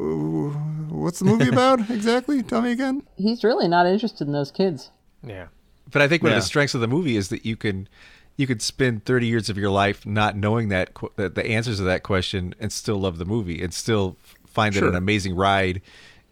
what's 0.94 1.18
the 1.20 1.26
movie 1.26 1.48
about 1.50 1.80
exactly? 1.90 2.44
Tell 2.44 2.62
me 2.62 2.72
again. 2.74 3.02
He's 3.16 3.44
really 3.44 3.68
not 3.68 3.88
interested 3.88 4.28
in 4.28 4.34
those 4.34 4.52
kids. 4.52 4.92
Yeah. 5.26 5.48
But 5.92 6.04
I 6.04 6.08
think 6.08 6.22
one 6.22 6.32
Yeah. 6.32 6.38
of 6.38 6.44
the 6.44 6.48
strengths 6.48 6.76
of 6.76 6.82
the 6.82 6.88
movie 6.88 7.16
is 7.18 7.30
that 7.30 7.44
you 7.46 7.56
can 7.56 7.88
you 8.38 8.46
could 8.48 8.62
spend 8.62 9.06
30 9.06 9.28
years 9.28 9.50
of 9.50 9.58
your 9.58 9.70
life 9.70 10.06
not 10.06 10.36
knowing 10.36 10.70
that 10.70 10.94
qu- 10.94 11.12
the, 11.16 11.30
the 11.30 11.46
answers 11.46 11.78
to 11.78 11.84
that 11.84 12.04
question 12.04 12.54
and 12.60 12.72
still 12.72 12.98
love 12.98 13.18
the 13.18 13.26
movie 13.26 13.62
and 13.62 13.74
still 13.74 14.18
find 14.46 14.76
it 14.76 14.84
an 14.84 14.96
amazing 14.96 15.36
ride 15.36 15.82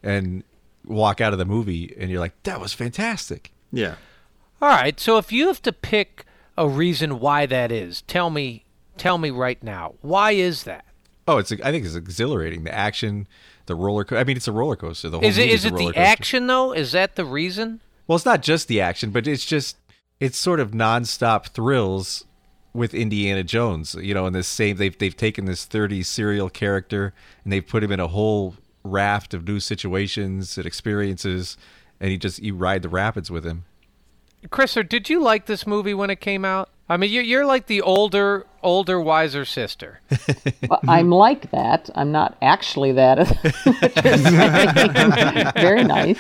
and 0.02 0.44
walk 0.86 1.22
out 1.22 1.32
of 1.34 1.40
the 1.40 1.46
movie 1.46 1.96
and 1.98 2.10
you're 2.12 2.20
like 2.20 2.34
that 2.44 2.60
was 2.60 2.74
fantastic. 2.74 3.52
Yeah. 3.72 3.96
All 4.62 4.70
right. 4.70 5.00
So 5.00 5.18
if 5.18 5.32
you 5.32 5.48
have 5.48 5.62
to 5.64 5.72
pick 5.74 6.26
a 6.58 6.68
reason 6.68 7.20
why 7.20 7.46
that 7.46 7.72
is, 7.72 8.02
tell 8.04 8.30
me 8.30 8.64
tell 8.98 9.18
me 9.18 9.30
right 9.30 9.62
now. 9.64 9.96
Why 10.02 10.32
is 10.32 10.64
that? 10.64 10.86
Oh, 11.28 11.38
it's 11.38 11.52
I 11.52 11.72
think 11.72 11.86
it's 11.86 11.96
exhilarating. 11.96 12.64
The 12.66 12.74
action, 12.74 13.28
the 13.66 13.76
roller 13.76 14.04
co- 14.04 14.18
I 14.18 14.24
mean 14.26 14.36
it's 14.38 14.48
a 14.48 14.52
roller 14.52 14.76
coaster. 14.76 15.10
The 15.10 15.20
whole 15.20 15.28
Is 15.28 15.38
it 15.38 15.50
a 15.50 15.54
it 15.54 15.64
roller 15.72 15.78
the 15.78 15.86
coaster. 15.94 16.00
action 16.00 16.48
though? 16.48 16.74
Is 16.74 16.92
that 16.92 17.16
the 17.16 17.26
reason? 17.26 17.80
Well, 18.08 18.18
it's 18.18 18.26
not 18.26 18.42
just 18.42 18.68
the 18.68 18.82
action, 18.82 19.12
but 19.12 19.26
it's 19.28 19.46
just 19.46 19.78
it's 20.20 20.38
sort 20.38 20.60
of 20.60 20.72
nonstop 20.72 21.48
thrills 21.48 22.26
with 22.74 22.94
Indiana 22.94 23.44
Jones. 23.44 23.96
You 23.96 24.14
know, 24.14 24.26
in 24.26 24.34
this 24.34 24.48
same 24.48 24.78
they've 24.78 24.98
they've 24.98 25.16
taken 25.16 25.46
this 25.46 25.66
30 25.66 26.04
serial 26.04 26.50
character 26.50 27.14
and 27.44 27.54
they've 27.54 27.66
put 27.66 27.84
him 27.84 27.92
in 27.92 28.00
a 28.00 28.08
whole 28.08 28.56
raft 28.84 29.34
of 29.34 29.48
new 29.48 29.60
situations 29.60 30.58
and 30.58 30.66
experiences 30.66 31.58
and 32.00 32.12
you 32.12 32.18
just 32.18 32.42
you 32.42 32.56
ride 32.56 32.82
the 32.82 32.90
rapids 32.90 33.32
with 33.32 33.46
him. 33.46 33.66
Chriser, 34.50 34.84
did 34.84 35.10
you 35.10 35.22
like 35.22 35.46
this 35.46 35.66
movie 35.66 35.94
when 35.94 36.10
it 36.10 36.20
came 36.20 36.44
out? 36.44 36.70
I 36.90 36.98
mean, 36.98 37.12
you're 37.12 37.24
you're 37.24 37.46
like 37.46 37.68
the 37.68 37.82
older 37.82 38.46
older 38.62 39.00
wiser 39.00 39.46
sister. 39.46 40.00
Well, 40.70 40.80
I'm 40.88 41.10
like 41.10 41.52
that. 41.52 41.90
I'm 41.94 42.14
not 42.14 42.38
actually 42.42 42.94
that. 42.94 43.18
what 43.28 44.06
you're 44.06 44.18
saying. 44.18 45.52
Very 45.56 45.84
nice. 45.84 46.18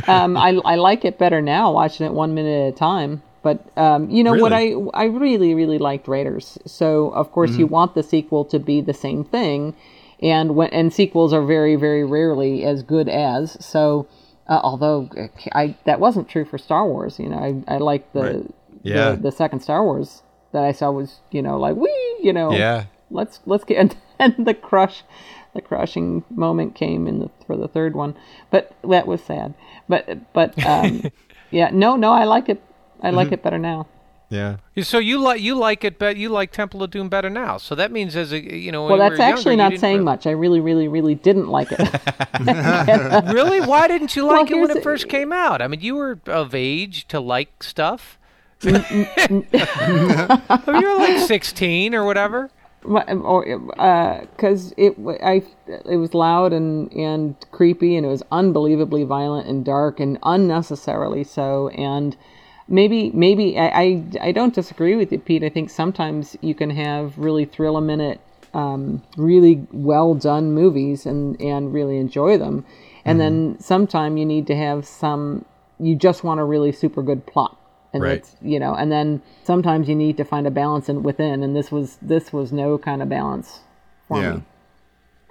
Um, 0.08 0.36
I, 0.36 0.50
I 0.64 0.74
like 0.76 1.04
it 1.04 1.18
better 1.18 1.40
now, 1.42 1.72
watching 1.72 2.06
it 2.06 2.12
one 2.12 2.34
minute 2.34 2.68
at 2.68 2.74
a 2.74 2.76
time. 2.76 3.22
But 3.42 3.58
um, 3.76 4.08
you 4.10 4.22
know 4.22 4.34
what 4.34 4.52
I 4.52 4.66
Really? 4.66 4.90
I 4.94 5.04
really 5.04 5.54
really 5.54 5.78
liked 5.78 6.06
Raiders. 6.06 6.58
So 6.64 7.08
of 7.10 7.32
course 7.32 7.58
you 7.58 7.66
want 7.66 7.94
the 7.94 8.02
sequel 8.04 8.44
to 8.46 8.58
be 8.60 8.80
the 8.80 8.94
same 8.94 9.24
thing, 9.24 9.74
and 10.22 10.54
when 10.54 10.70
and 10.70 10.92
sequels 10.92 11.32
are 11.32 11.44
very 11.44 11.74
very 11.74 12.04
rarely 12.04 12.64
as 12.64 12.84
good 12.84 13.08
as. 13.08 13.56
So 13.64 14.06
uh, 14.48 14.60
although 14.62 15.10
uh, 15.18 15.26
I 15.52 15.74
that 15.86 15.98
wasn't 15.98 16.28
true 16.28 16.44
for 16.44 16.56
Star 16.56 16.86
Wars. 16.86 17.18
You 17.18 17.28
know 17.30 17.36
I 17.68 17.74
I 17.74 17.78
like 17.78 18.12
the 18.12 18.22
Right. 18.22 18.54
Yeah. 18.84 19.10
the, 19.16 19.22
the 19.22 19.32
second 19.32 19.60
Star 19.60 19.82
Wars 19.84 20.22
that 20.52 20.62
I 20.62 20.70
saw 20.72 20.90
was 20.92 21.18
you 21.32 21.42
know 21.42 21.58
like 21.58 21.74
we 21.76 21.90
you 22.22 22.32
know 22.32 22.52
Yeah. 22.52 22.84
let's 23.10 23.40
let's 23.44 23.64
get 23.64 23.76
and 23.78 23.96
then 24.18 24.44
the 24.44 24.54
crush 24.54 25.02
the 25.54 25.60
crushing 25.60 26.24
moment 26.30 26.74
came 26.74 27.06
in 27.06 27.18
the 27.20 27.30
for 27.46 27.56
the 27.56 27.68
third 27.68 27.94
one 27.94 28.14
but 28.50 28.72
that 28.88 29.06
was 29.06 29.22
sad 29.22 29.54
but 29.88 30.32
but 30.32 30.52
um 30.66 31.02
yeah 31.50 31.68
no 31.72 31.96
no 31.96 32.12
i 32.12 32.24
like 32.24 32.48
it 32.48 32.62
i 33.02 33.10
like 33.10 33.26
Mm-hmm. 33.26 33.34
it 33.34 33.42
better 33.42 33.58
now 33.58 33.86
Yeah. 34.30 34.56
So 34.82 34.96
you 34.98 35.18
like 35.18 35.42
you 35.42 35.54
like 35.54 35.84
it, 35.84 35.98
but 35.98 36.16
you 36.16 36.30
like 36.30 36.52
Temple 36.52 36.82
of 36.82 36.90
Doom 36.90 37.10
better 37.10 37.28
now. 37.28 37.58
So 37.58 37.74
that 37.74 37.92
means 37.92 38.16
as 38.16 38.32
a 38.32 38.38
you 38.40 38.72
know. 38.72 38.86
well 38.86 38.96
that's 38.96 39.18
were 39.18 39.24
actually 39.24 39.56
younger, 39.56 39.74
not 39.74 39.80
saying 39.80 39.96
really- 39.96 40.04
much 40.12 40.26
i 40.26 40.30
really 40.30 40.60
really 40.60 40.88
really 40.88 41.14
didn't 41.14 41.48
like 41.48 41.68
it 41.70 41.78
Really? 43.38 43.60
Why 43.60 43.88
didn't 43.88 44.16
you 44.16 44.24
Well, 44.26 44.40
like 44.40 44.50
it 44.50 44.54
when 44.56 44.70
it 44.70 44.74
the- 44.80 44.80
first 44.80 45.08
came 45.10 45.32
out? 45.34 45.60
I 45.60 45.68
mean, 45.68 45.80
you 45.82 45.96
were 45.96 46.18
of 46.26 46.54
age 46.54 47.06
to 47.08 47.20
like 47.20 47.62
stuff. 47.62 48.16
You 48.64 49.44
were 50.66 50.96
like 50.98 51.18
16 51.26 51.94
or 51.94 52.04
whatever. 52.04 52.50
Wha- 52.84 53.04
um, 53.06 53.24
or 53.24 53.46
uh, 53.78 54.20
because 54.20 54.74
it 54.76 54.96
I 55.22 55.42
it 55.66 55.96
was 55.96 56.14
loud 56.14 56.52
and 56.52 56.92
and 56.92 57.34
creepy 57.52 57.96
and 57.96 58.04
it 58.04 58.08
was 58.08 58.22
unbelievably 58.32 59.04
violent 59.04 59.46
and 59.48 59.64
dark 59.64 60.00
and 60.00 60.18
unnecessarily 60.22 61.24
so. 61.24 61.68
And 61.68 62.16
maybe 62.68 63.10
maybe 63.10 63.58
I 63.58 63.68
I, 63.68 64.04
I 64.20 64.32
don't 64.32 64.54
disagree 64.54 64.96
with 64.96 65.12
you 65.12 65.18
Pete. 65.18 65.44
I 65.44 65.48
think 65.48 65.70
sometimes 65.70 66.36
you 66.40 66.54
can 66.54 66.70
have 66.70 67.16
really 67.18 67.44
thrill 67.44 67.76
a 67.76 67.80
minute 67.82 68.20
um, 68.54 69.02
really 69.16 69.66
well 69.72 70.14
done 70.14 70.52
movies 70.52 71.06
and 71.06 71.40
and 71.40 71.72
really 71.72 71.98
enjoy 71.98 72.36
them. 72.36 72.64
And 73.04 73.20
mm-hmm. 73.20 73.50
then 73.50 73.60
sometime 73.60 74.16
you 74.16 74.26
need 74.26 74.46
to 74.48 74.56
have 74.56 74.86
some 74.86 75.44
you 75.78 75.94
just 75.96 76.24
want 76.24 76.40
a 76.40 76.44
really 76.44 76.72
super 76.72 77.02
good 77.02 77.26
plot 77.26 77.58
and 77.92 78.02
Right. 78.02 78.22
that's 78.22 78.36
you 78.42 78.58
know 78.58 78.74
and 78.74 78.90
then 78.90 79.22
sometimes 79.44 79.88
you 79.88 79.94
need 79.94 80.16
to 80.16 80.24
find 80.24 80.46
a 80.46 80.50
balance 80.50 80.88
in 80.88 81.02
within 81.02 81.42
and 81.42 81.54
this 81.56 81.70
was 81.70 81.98
this 82.02 82.32
was 82.32 82.52
no 82.52 82.78
kind 82.78 83.02
of 83.02 83.08
balance 83.08 83.60
for 84.08 84.20
Yeah. 84.20 84.32
me 84.34 84.42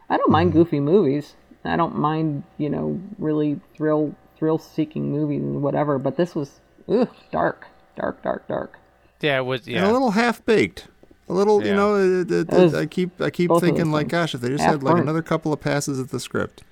i 0.09 0.17
don't 0.17 0.31
mind 0.31 0.49
mm-hmm. 0.51 0.59
goofy 0.59 0.79
movies 0.79 1.35
i 1.65 1.75
don't 1.75 1.95
mind 1.95 2.43
you 2.57 2.69
know 2.69 2.99
really 3.17 3.59
thrill 3.75 4.15
thrill 4.37 4.57
seeking 4.57 5.11
movies 5.11 5.41
and 5.41 5.61
whatever 5.61 5.97
but 5.99 6.17
this 6.17 6.35
was 6.35 6.59
ugh, 6.89 7.09
dark 7.31 7.67
dark 7.95 8.21
dark 8.23 8.47
dark 8.47 8.77
Yeah, 9.21 9.37
it 9.39 9.45
was. 9.45 9.61
and 9.67 9.75
Yeah. 9.75 9.89
a 9.89 9.91
little 9.91 10.11
half 10.11 10.43
baked. 10.45 10.87
A 11.29 11.33
little, 11.33 11.63
you 11.65 11.73
know, 11.73 11.95
it, 11.95 12.29
it, 12.31 12.51
it- 12.51 12.73
I 12.75 12.85
keep 12.87 13.21
I 13.21 13.29
keep 13.29 13.51
thinking 13.59 13.89
like, 13.91 14.07
gosh, 14.09 14.33
if 14.35 14.41
they 14.41 14.49
just 14.49 14.63
had 14.63 14.83
like 14.83 14.95
burnt. 14.95 15.03
another 15.05 15.21
couple 15.21 15.53
of 15.53 15.61
passes 15.61 15.97
at 15.99 16.09
the 16.09 16.19
script, 16.19 16.63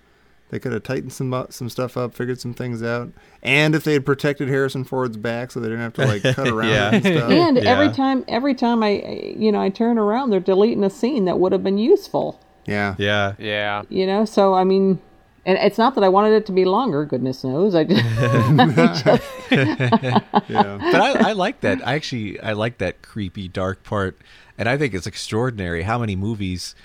they 0.49 0.59
could 0.59 0.71
have 0.73 0.83
tightened 0.83 1.13
some 1.13 1.33
up- 1.33 1.53
some 1.53 1.69
stuff 1.69 1.95
up, 1.97 2.13
figured 2.13 2.39
some 2.39 2.53
things 2.53 2.81
out, 2.83 3.11
and 3.41 3.73
if 3.75 3.83
they 3.83 3.93
had 3.93 4.05
protected 4.05 4.47
Harrison 4.49 4.83
Ford's 4.83 5.17
back 5.17 5.51
so 5.51 5.59
they 5.59 5.67
didn't 5.67 5.81
have 5.81 5.93
to 5.93 6.05
like 6.05 6.23
cut 6.23 6.47
around 6.53 6.69
Yeah. 6.69 6.93
and 6.93 7.03
stuff. 7.05 7.31
and 7.31 7.57
every 7.59 7.89
time 7.91 8.25
every 8.27 8.53
time 8.55 8.83
i 8.83 8.87
I- 8.89 9.35
you 9.37 9.51
know 9.51 9.61
i 9.61 9.69
turn 9.69 9.97
around 9.97 10.29
they're 10.31 10.39
deleting 10.39 10.83
a 10.83 10.89
scene 10.89 11.25
that 11.25 11.39
would 11.39 11.51
have 11.51 11.63
been 11.63 11.77
useful 11.77 12.39
yeah, 12.65 12.95
Yeah. 12.97 13.33
yeah. 13.39 13.83
you 13.89 14.05
know 14.05 14.25
so 14.25 14.53
i 14.53 14.63
mean 14.63 14.99
And 15.45 15.57
it's 15.57 15.77
not 15.77 15.95
that 15.95 16.03
I 16.03 16.09
wanted 16.09 16.33
it 16.35 16.45
to 16.47 16.51
be 16.51 16.65
longer. 16.65 17.05
Goodness 17.05 17.43
knows, 17.43 17.73
I 17.73 17.83
just, 17.85 18.03
Yeah. 19.51 20.77
but 20.91 21.01
I, 21.01 21.29
I 21.29 21.31
like 21.33 21.61
that. 21.61 21.85
I 21.87 21.93
actually 21.95 22.39
I 22.39 22.53
like 22.53 22.77
that 22.79 23.01
creepy 23.01 23.47
dark 23.47 23.83
part, 23.83 24.19
and 24.57 24.67
I 24.69 24.77
think 24.77 24.93
it's 24.93 25.07
extraordinary 25.07 25.83
how 25.83 25.97
many 25.97 26.15
movies 26.15 26.75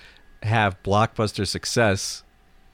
have 0.42 0.80
blockbuster 0.82 1.46
success. 1.46 2.22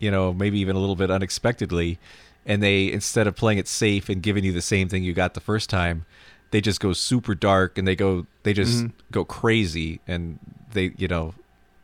You 0.01 0.11
know, 0.11 0.33
maybe 0.33 0.59
even 0.59 0.75
a 0.75 0.79
little 0.81 0.97
bit 0.97 1.11
unexpectedly, 1.11 1.99
and 2.45 2.63
they 2.63 2.91
instead 2.91 3.27
of 3.27 3.37
playing 3.37 3.59
it 3.59 3.69
safe 3.69 4.09
and 4.09 4.23
giving 4.23 4.43
you 4.45 4.53
the 4.53 4.63
same 4.63 4.89
thing 4.89 5.05
you 5.05 5.13
got 5.13 5.35
the 5.35 5.41
first 5.41 5.71
time, 5.71 6.05
they 6.51 6.61
just 6.61 6.81
go 6.81 6.93
super 6.93 7.35
dark 7.35 7.79
and 7.79 7.87
they 7.87 7.95
go 7.95 8.27
they 8.43 8.53
just 8.53 8.79
mm-hmm. 8.79 8.97
go 9.13 9.25
crazy 9.25 10.01
and 10.09 10.39
they 10.73 10.93
you 10.97 11.07
know 11.07 11.35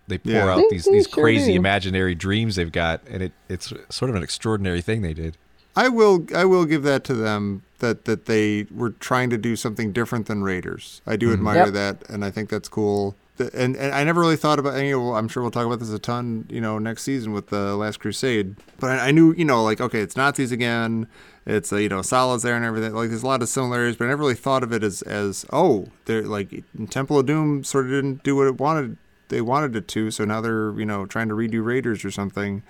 they 0.08 0.18
pour 0.18 0.32
Yeah. 0.32 0.48
out 0.52 0.56
They- 0.56 0.76
these 0.76 0.84
they 0.84 0.92
these 0.92 1.08
sure 1.08 1.22
crazy 1.22 1.52
do. 1.52 1.58
imaginary 1.58 2.14
dreams 2.14 2.56
they've 2.56 2.72
got, 2.72 3.02
and 3.08 3.22
it 3.22 3.32
it's 3.48 3.72
sort 3.90 4.08
of 4.08 4.16
an 4.16 4.22
extraordinary 4.22 4.80
thing 4.80 5.02
they 5.02 5.14
did. 5.14 5.36
I 5.74 5.88
will 5.88 6.26
I 6.34 6.44
will 6.46 6.64
give 6.64 6.82
that 6.84 7.04
to 7.04 7.14
them 7.14 7.62
that 7.80 8.06
that 8.06 8.26
they 8.26 8.66
were 8.74 8.90
trying 8.90 9.30
to 9.30 9.36
do 9.36 9.56
something 9.56 9.92
different 9.92 10.26
than 10.26 10.42
Raiders. 10.42 11.02
I 11.06 11.16
do 11.16 11.26
mm-hmm. 11.26 11.34
admire 11.34 11.64
Yep. 11.66 11.72
that, 11.74 12.08
and 12.08 12.24
I 12.24 12.30
think 12.30 12.48
that's 12.48 12.68
cool. 12.68 13.14
The- 13.36 13.50
And 13.54 13.76
and 13.76 13.94
I 13.94 14.02
never 14.04 14.20
really 14.20 14.36
thought 14.36 14.58
about. 14.58 14.76
You 14.82 14.92
know, 14.98 15.14
I'm 15.14 15.28
sure 15.28 15.42
we'll 15.42 15.50
talk 15.52 15.66
about 15.66 15.78
this 15.80 15.90
a 15.90 15.98
ton. 15.98 16.46
You 16.48 16.60
know, 16.60 16.78
next 16.78 17.02
season 17.02 17.32
with 17.32 17.48
the 17.48 17.76
Last 17.76 18.00
Crusade. 18.00 18.56
But 18.80 18.90
I, 18.90 19.08
I 19.08 19.10
knew, 19.10 19.32
you 19.34 19.44
know, 19.44 19.62
like 19.62 19.80
okay, 19.80 20.00
it's 20.00 20.16
Nazis 20.16 20.52
again. 20.52 21.06
It's 21.44 21.72
uh, 21.72 21.76
you 21.76 21.88
know 21.88 22.00
Sallah's 22.02 22.42
there 22.42 22.56
and 22.56 22.64
everything. 22.64 22.92
Like 22.94 23.10
there's 23.10 23.22
a 23.22 23.26
lot 23.26 23.42
of 23.42 23.48
similarities, 23.48 23.96
but 23.96 24.06
I 24.06 24.08
never 24.08 24.20
really 24.22 24.34
thought 24.34 24.62
of 24.62 24.72
it 24.72 24.82
as 24.82 25.02
as 25.02 25.44
oh, 25.52 25.86
they're 26.06 26.22
like 26.22 26.64
Temple 26.90 27.18
of 27.20 27.26
Doom 27.26 27.62
sort 27.62 27.84
of 27.84 27.90
didn't 27.92 28.22
do 28.24 28.34
what 28.36 28.46
it 28.46 28.58
wanted. 28.58 28.96
They 29.28 29.40
wanted 29.40 29.74
it 29.74 29.88
to, 29.88 30.12
so 30.12 30.24
now 30.24 30.40
they're 30.40 30.72
you 30.78 30.86
know 30.86 31.04
trying 31.04 31.28
to 31.28 31.34
redo 31.34 31.64
Raiders 31.64 32.04
or 32.04 32.10
something. 32.12 32.62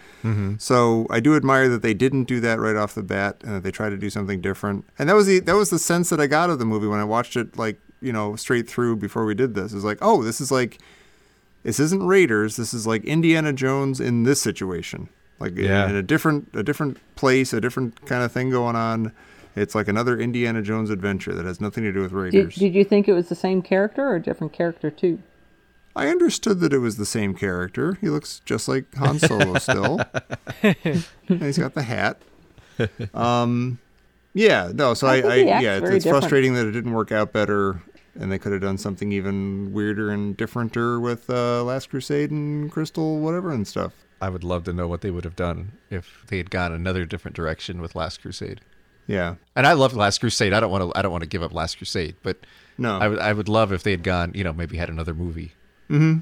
So 0.58 1.06
I 1.10 1.20
do 1.20 1.36
admire 1.36 1.68
that 1.68 1.82
they 1.82 1.94
didn't 1.94 2.24
do 2.24 2.40
that 2.40 2.58
right 2.58 2.76
off 2.76 2.94
the 2.94 3.02
bat, 3.02 3.36
and 3.44 3.54
that 3.56 3.62
they 3.62 3.70
tried 3.70 3.90
to 3.90 3.96
do 3.98 4.10
something 4.10 4.40
different. 4.40 4.84
And 4.98 5.08
that 5.08 5.14
was 5.14 5.26
the 5.26 5.40
that 5.40 5.54
was 5.54 5.70
the 5.70 5.78
sense 5.78 6.10
that 6.10 6.20
I 6.20 6.26
got 6.26 6.50
of 6.50 6.58
the 6.58 6.64
movie 6.64 6.86
when 6.86 6.98
I 7.00 7.04
watched 7.04 7.36
it, 7.36 7.56
like 7.58 7.78
you 8.06 8.12
know, 8.12 8.36
straight 8.36 8.68
through 8.68 8.96
before 8.96 9.24
we 9.24 9.34
did 9.34 9.54
this. 9.54 9.72
Is 9.72 9.84
like, 9.84 9.98
oh, 10.00 10.22
this 10.22 10.40
is 10.40 10.50
like, 10.50 10.78
this 11.64 11.80
isn't 11.80 12.02
Raiders. 12.02 12.56
This 12.56 12.72
is 12.72 12.86
like 12.86 13.04
Indiana 13.04 13.52
Jones 13.52 14.00
in 14.00 14.22
this 14.22 14.40
situation, 14.40 15.08
like 15.40 15.56
Yeah. 15.56 15.88
in 15.90 15.96
a 15.96 16.02
different 16.02 16.48
a 16.54 16.62
different 16.62 16.98
place, 17.16 17.52
a 17.52 17.60
different 17.60 18.06
kind 18.06 18.22
of 18.22 18.30
thing 18.32 18.50
going 18.50 18.76
on. 18.76 19.12
It's 19.56 19.74
like 19.74 19.88
another 19.88 20.18
Indiana 20.18 20.60
Jones 20.62 20.90
adventure 20.90 21.34
that 21.34 21.46
has 21.46 21.60
nothing 21.60 21.82
to 21.84 21.92
do 21.92 22.00
with 22.02 22.12
Raiders. 22.12 22.54
did 22.56 22.74
you 22.74 22.84
think 22.84 23.08
it 23.08 23.14
was 23.14 23.28
the 23.28 23.34
same 23.34 23.62
character 23.62 24.02
or 24.06 24.16
a 24.16 24.22
different 24.22 24.52
character 24.52 24.90
too? 24.90 25.18
I 25.96 26.08
understood 26.08 26.60
that 26.60 26.74
it 26.74 26.78
was 26.80 26.98
the 26.98 27.06
same 27.06 27.34
character. 27.34 27.96
He 28.02 28.10
looks 28.10 28.42
just 28.44 28.68
like 28.68 28.94
Han 28.96 29.18
Solo 29.18 29.54
still. 29.58 29.98
and 30.62 31.04
he's 31.26 31.58
got 31.58 31.74
the 31.74 31.82
hat. 31.82 32.20
Um, 33.14 33.78
yeah, 34.34 34.70
no. 34.74 34.92
So 34.92 35.06
I, 35.06 35.16
I 35.22 35.30
I 35.30 35.34
yeah, 35.36 35.76
it's, 35.78 35.88
it's 35.90 36.04
frustrating 36.06 36.52
that 36.52 36.66
it 36.66 36.72
didn't 36.72 36.92
work 36.92 37.10
out 37.10 37.32
better, 37.32 37.80
and 38.18 38.30
they 38.32 38.38
could 38.38 38.52
have 38.52 38.60
done 38.60 38.78
something 38.78 39.12
even 39.12 39.72
weirder 39.72 40.10
and 40.10 40.36
differenter 40.36 41.00
with 41.00 41.28
uh, 41.30 41.62
Last 41.64 41.90
Crusade 41.90 42.30
and 42.30 42.70
Crystal, 42.70 43.18
whatever, 43.20 43.50
and 43.52 43.66
stuff. 43.66 43.92
I 44.20 44.28
would 44.28 44.44
love 44.44 44.64
to 44.64 44.72
know 44.72 44.88
what 44.88 45.02
they 45.02 45.10
would 45.10 45.24
have 45.24 45.36
done 45.36 45.72
if 45.90 46.24
they 46.28 46.38
had 46.38 46.50
gone 46.50 46.72
another 46.72 47.04
different 47.04 47.36
direction 47.36 47.80
with 47.80 47.94
Last 47.94 48.22
Crusade. 48.22 48.60
Yeah, 49.06 49.36
And 49.54 49.66
I 49.68 49.74
love 49.74 49.94
Last 49.94 50.18
Crusade. 50.18 50.52
I 50.52 50.58
don't 50.58 50.70
want 50.70 50.92
to. 50.92 50.98
I 50.98 51.02
don't 51.02 51.12
want 51.12 51.22
to 51.22 51.28
give 51.28 51.42
up 51.42 51.54
Last 51.54 51.76
Crusade, 51.76 52.16
but 52.24 52.38
no, 52.76 52.98
I 52.98 53.06
would. 53.06 53.18
I 53.20 53.32
would 53.32 53.48
love 53.48 53.72
if 53.72 53.84
they 53.84 53.92
had 53.92 54.02
gone. 54.02 54.32
You 54.34 54.42
know, 54.42 54.52
maybe 54.52 54.76
had 54.76 54.88
another 54.88 55.14
movie. 55.14 55.52
Hmm. 55.86 56.18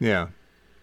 Yeah. 0.00 0.28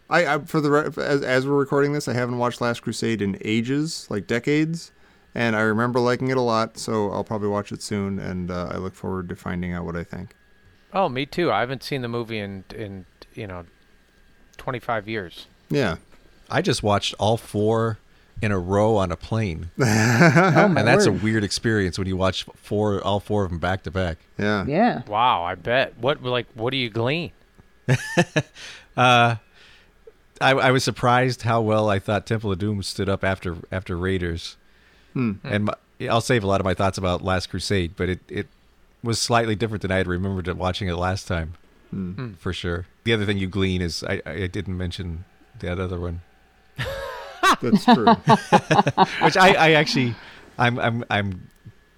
I, 0.07 0.35
I 0.35 0.39
for 0.39 0.61
the 0.61 0.69
re- 0.69 1.03
as 1.03 1.23
as 1.23 1.47
we're 1.47 1.57
recording 1.57 1.93
this, 1.93 2.07
I 2.07 2.13
haven't 2.13 2.37
watched 2.37 2.61
Last 2.61 2.81
Crusade 2.81 3.23
in 3.23 3.35
ages, 3.41 4.05
like 4.11 4.27
decades, 4.27 4.91
and 5.35 5.55
I 5.55 5.61
remember 5.61 5.99
liking 5.99 6.29
it 6.29 6.37
a 6.37 6.41
lot. 6.41 6.77
So 6.77 7.11
I'll 7.11 7.23
probably 7.23 7.49
watch 7.49 7.71
it 7.71 7.83
soon, 7.83 8.17
and 8.17 8.49
uh, 8.49 8.69
I 8.71 8.77
look 8.77 8.95
forward 8.95 9.29
to 9.29 9.35
finding 9.35 9.73
out 9.73 9.85
what 9.85 9.95
I 9.95 10.03
think. 10.03 10.35
Oh, 10.93 11.09
me 11.09 11.25
too. 11.25 11.51
I 11.51 11.59
haven't 11.59 11.83
seen 11.83 12.01
the 12.01 12.07
movie 12.07 12.39
in 12.39 12.63
in 12.73 13.05
you 13.35 13.45
know, 13.45 13.65
25 14.57 15.07
years. 15.07 15.47
Yeah. 15.69 15.97
I 16.49 16.61
just 16.61 16.81
watched 16.81 17.13
all 17.19 17.37
four 17.37 17.99
in 18.41 18.51
a 18.51 18.59
row 18.59 18.97
on 18.97 19.11
a 19.11 19.15
plane, 19.15 19.69
Oh 19.79 19.83
and 19.83 20.77
that's 20.77 21.05
a 21.05 21.11
weird 21.11 21.43
experience 21.43 21.97
when 21.97 22.07
you 22.07 22.17
watch 22.17 22.45
four, 22.55 23.01
all 23.01 23.19
four 23.19 23.45
of 23.45 23.49
them 23.49 23.59
back 23.59 23.83
to 23.83 23.91
back. 23.91 24.17
Yeah. 24.37 24.65
yeah. 24.65 25.01
Wow, 25.07 25.43
I 25.43 25.55
bet. 25.55 25.97
What 25.97 26.21
like 26.21 26.47
what 26.53 26.71
do 26.71 26.77
you 26.77 26.89
glean? 26.89 27.31
I, 28.97 29.39
I 30.41 30.71
was 30.71 30.83
surprised 30.83 31.43
how 31.43 31.61
well 31.61 31.89
I 31.89 31.99
thought 31.99 32.25
Temple 32.25 32.51
of 32.51 32.59
Doom 32.59 32.83
stood 32.83 33.07
up 33.07 33.23
after 33.23 33.55
after 33.71 33.97
Raiders, 33.97 34.57
Hmm. 35.15 35.31
and 35.43 35.65
my, 35.65 35.73
I'll 36.09 36.21
save 36.21 36.43
a 36.43 36.47
lot 36.47 36.59
of 36.59 36.65
my 36.65 36.73
thoughts 36.73 36.97
about 36.97 37.23
Last 37.23 37.49
Crusade, 37.49 37.93
but 37.95 38.09
it, 38.09 38.19
it 38.27 38.47
was 39.01 39.19
slightly 39.19 39.55
different 39.55 39.81
than 39.81 39.91
I 39.91 39.97
had 39.97 40.07
remembered 40.07 40.47
it 40.47 40.57
watching 40.57 40.89
it 40.89 40.95
last 40.95 41.27
time, 41.27 41.53
hmm. 41.89 42.11
Hmm. 42.11 42.33
for 42.33 42.53
sure. 42.53 42.85
The 43.05 43.13
other 43.13 43.25
thing 43.25 43.37
you 43.37 43.47
glean 43.47 43.81
is 43.81 44.03
I, 44.03 44.21
I 44.25 44.47
didn't 44.47 44.77
mention 44.77 45.23
that 45.59 45.79
other 45.79 45.99
one, 45.99 46.21
That's 47.61 47.85
true. 47.85 48.05
which 49.23 49.37
I, 49.37 49.53
I 49.53 49.71
actually 49.71 50.15
I'm 50.57 50.77
I'm 50.79 51.05
I'm 51.09 51.49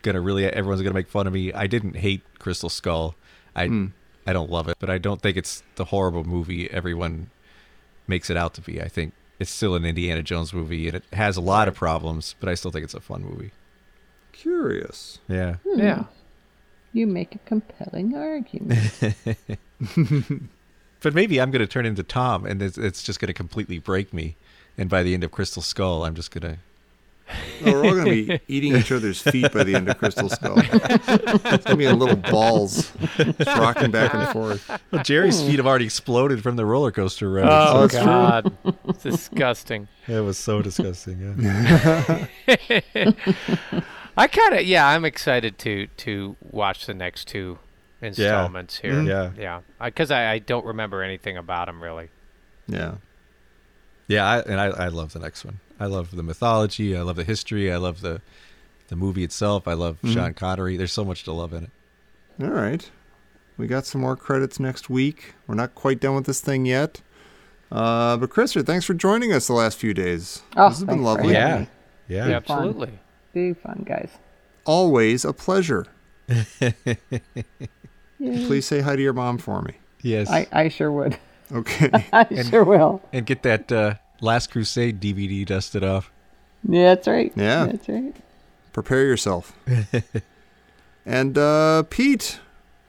gonna 0.04 0.22
really 0.22 0.46
everyone's 0.46 0.82
gonna 0.82 0.94
make 0.94 1.10
fun 1.10 1.28
of 1.28 1.34
me. 1.34 1.54
I 1.54 1.68
didn't 1.68 1.96
hate 1.96 2.22
Crystal 2.40 2.70
Skull. 2.70 3.16
I 3.56 3.90
I 4.26 4.34
don't 4.34 4.52
love 4.52 4.68
it, 4.68 4.78
but 4.80 4.90
I 4.90 4.98
don't 4.98 5.22
think 5.22 5.38
it's 5.38 5.64
the 5.76 5.86
horrible 5.86 6.24
movie 6.24 6.70
everyone 6.70 7.30
makes 8.08 8.30
it 8.30 8.38
out 8.38 8.54
to 8.56 8.62
be. 8.62 8.82
I 8.82 8.88
think 8.88 9.14
it's 9.40 9.52
still 9.52 9.76
an 9.76 9.86
Indiana 9.86 10.24
Jones 10.24 10.54
movie 10.54 10.88
and 10.88 10.98
it 10.98 11.04
has 11.14 11.38
a 11.38 11.42
lot 11.42 11.68
of 11.68 11.76
problems, 11.76 12.36
but 12.40 12.50
I 12.50 12.56
still 12.56 12.72
think 12.72 12.84
it's 12.84 12.94
a 12.94 13.00
fun 13.00 13.24
movie. 13.24 13.52
Curious. 14.32 15.20
Yeah. 15.28 15.56
Hmm. 15.68 15.80
Yeah. 15.80 16.04
You 16.94 17.08
make 17.08 17.36
a 17.36 17.40
compelling 17.40 18.16
argument. 18.16 19.04
But 21.02 21.14
maybe 21.14 21.40
I'm 21.40 21.52
going 21.52 21.60
to 21.62 21.68
turn 21.68 21.86
into 21.86 22.04
Tom 22.04 22.46
and 22.46 22.62
it's, 22.62 22.78
it's 22.78 23.04
just 23.04 23.20
going 23.20 23.28
to 23.28 23.34
completely 23.34 23.80
break 23.80 24.14
me. 24.14 24.36
And 24.78 24.90
by 24.90 25.04
the 25.04 25.14
end 25.14 25.24
of 25.24 25.32
Crystal 25.32 25.62
Skull, 25.62 26.04
I'm 26.04 26.16
just 26.16 26.32
going 26.32 26.54
to. 26.54 26.60
No, 27.64 27.74
we're 27.74 27.86
all 27.86 27.92
going 27.92 28.06
to 28.06 28.12
be 28.12 28.40
eating 28.48 28.76
each 28.76 28.92
other's 28.92 29.22
feet 29.22 29.52
by 29.52 29.64
the 29.64 29.76
end 29.76 29.90
of 29.90 29.98
Crystal 29.98 30.30
Skull. 30.30 30.56
it's 30.58 31.06
going 31.44 31.62
to 31.62 31.76
be 31.76 31.86
in 31.86 32.00
little 32.00 32.16
balls, 32.16 32.92
just 33.18 33.48
rocking 33.48 33.92
back 33.92 34.14
and 34.14 34.30
forth. 34.30 34.70
Well, 34.92 35.04
Jerry's 35.04 35.42
feet 35.42 35.58
have 35.58 35.68
already 35.68 35.86
exploded 35.86 36.44
from 36.44 36.56
the 36.56 36.66
roller 36.66 36.92
coaster 36.92 37.30
ride. 37.30 37.46
Oh, 37.46 37.74
oh 37.74 37.82
that's 37.82 37.96
true. 37.96 38.06
God, 38.06 38.58
it's 38.88 39.04
disgusting. 39.04 39.88
It 40.08 40.20
was 40.22 40.38
so 40.38 40.62
disgusting. 40.62 41.36
Yeah. 41.38 42.28
I 44.18 44.28
kind 44.28 44.56
of 44.56 44.66
yeah, 44.66 44.88
I'm 44.88 45.06
excited 45.06 45.58
to 45.60 45.88
to 45.88 46.36
watch 46.42 46.86
the 46.86 46.94
next 46.94 47.28
two 47.28 47.60
installments 48.02 48.78
here. 48.80 48.94
Mm-hmm. 48.94 49.08
Yeah. 49.08 49.32
yeah, 49.38 49.62
because 49.84 50.12
I, 50.12 50.32
I 50.34 50.40
don't 50.40 50.66
remember 50.66 51.04
anything 51.04 51.38
about 51.38 51.68
them 51.68 51.82
really. 51.82 52.10
Yeah. 52.68 52.96
Yeah, 54.08 54.26
I, 54.26 54.40
and 54.40 54.60
I, 54.60 54.66
I 54.68 54.88
love 54.88 55.14
the 55.14 55.20
next 55.20 55.44
one. 55.44 55.60
I 55.80 55.86
love 55.86 56.16
the 56.16 56.24
mythology. 56.24 56.96
I 56.96 57.02
love 57.02 57.16
the 57.16 57.24
history. 57.24 57.72
I 57.72 57.78
love 57.78 58.02
the 58.02 58.22
the 58.88 58.96
movie 58.96 59.24
itself. 59.24 59.68
I 59.68 59.74
love 59.74 59.98
Sean 60.06 60.34
Connery. 60.34 60.78
There's 60.78 60.94
so 60.94 61.04
much 61.04 61.24
to 61.24 61.34
love 61.34 61.54
in 61.54 61.66
it. 61.66 61.72
All 62.42 62.50
right. 62.50 62.90
We 63.58 63.68
got 63.68 63.86
some 63.86 64.02
more 64.02 64.16
credits 64.16 64.60
next 64.60 64.90
week. 64.90 65.34
We're 65.46 65.56
not 65.56 65.76
quite 65.76 66.00
done 66.00 66.16
with 66.16 66.26
this 66.26 66.40
thing 66.40 66.66
yet. 66.66 67.02
Uh, 67.72 68.16
but 68.18 68.30
Christopher, 68.30 68.64
thanks 68.64 68.86
for 68.86 68.94
joining 68.94 69.34
us 69.34 69.48
the 69.48 69.54
last 69.54 69.78
few 69.78 69.94
days. 69.94 70.42
Oh, 70.56 70.70
this 70.70 70.78
has 70.78 70.86
been 70.86 71.04
lovely. 71.04 71.34
having 71.34 71.62
me. 71.64 71.68
Yeah. 72.08 72.28
Yeah, 72.28 72.38
absolutely. 72.38 73.00
Be 73.34 73.54
fun, 73.54 73.84
guys. 73.86 74.10
Always 74.66 75.26
a 75.26 75.34
pleasure. 75.34 75.86
Please 78.20 78.66
say 78.66 78.80
hi 78.82 78.96
to 78.96 79.02
your 79.02 79.14
mom 79.14 79.38
for 79.38 79.62
me. 79.62 79.74
Yes. 80.02 80.30
I, 80.30 80.48
I 80.52 80.70
sure 80.70 80.92
would. 80.92 81.18
Okay. 81.52 81.90
I 82.14 82.44
sure 82.44 82.64
will. 82.64 83.02
and 83.12 83.26
get 83.26 83.44
that 83.44 83.72
uh, 83.72 83.96
Last 84.22 84.52
Crusade 84.52 85.00
DVD 85.00 85.46
dusted 85.46 85.84
off. 85.84 86.12
Yeah, 86.68 86.96
that's 86.96 87.08
right. 87.08 87.32
Yeah. 87.36 87.68
That's 87.68 87.88
right. 87.88 88.16
Prepare 88.74 89.06
yourself. 89.06 89.54
and 91.06 91.38
uh, 91.38 91.84
Pete, 91.84 92.40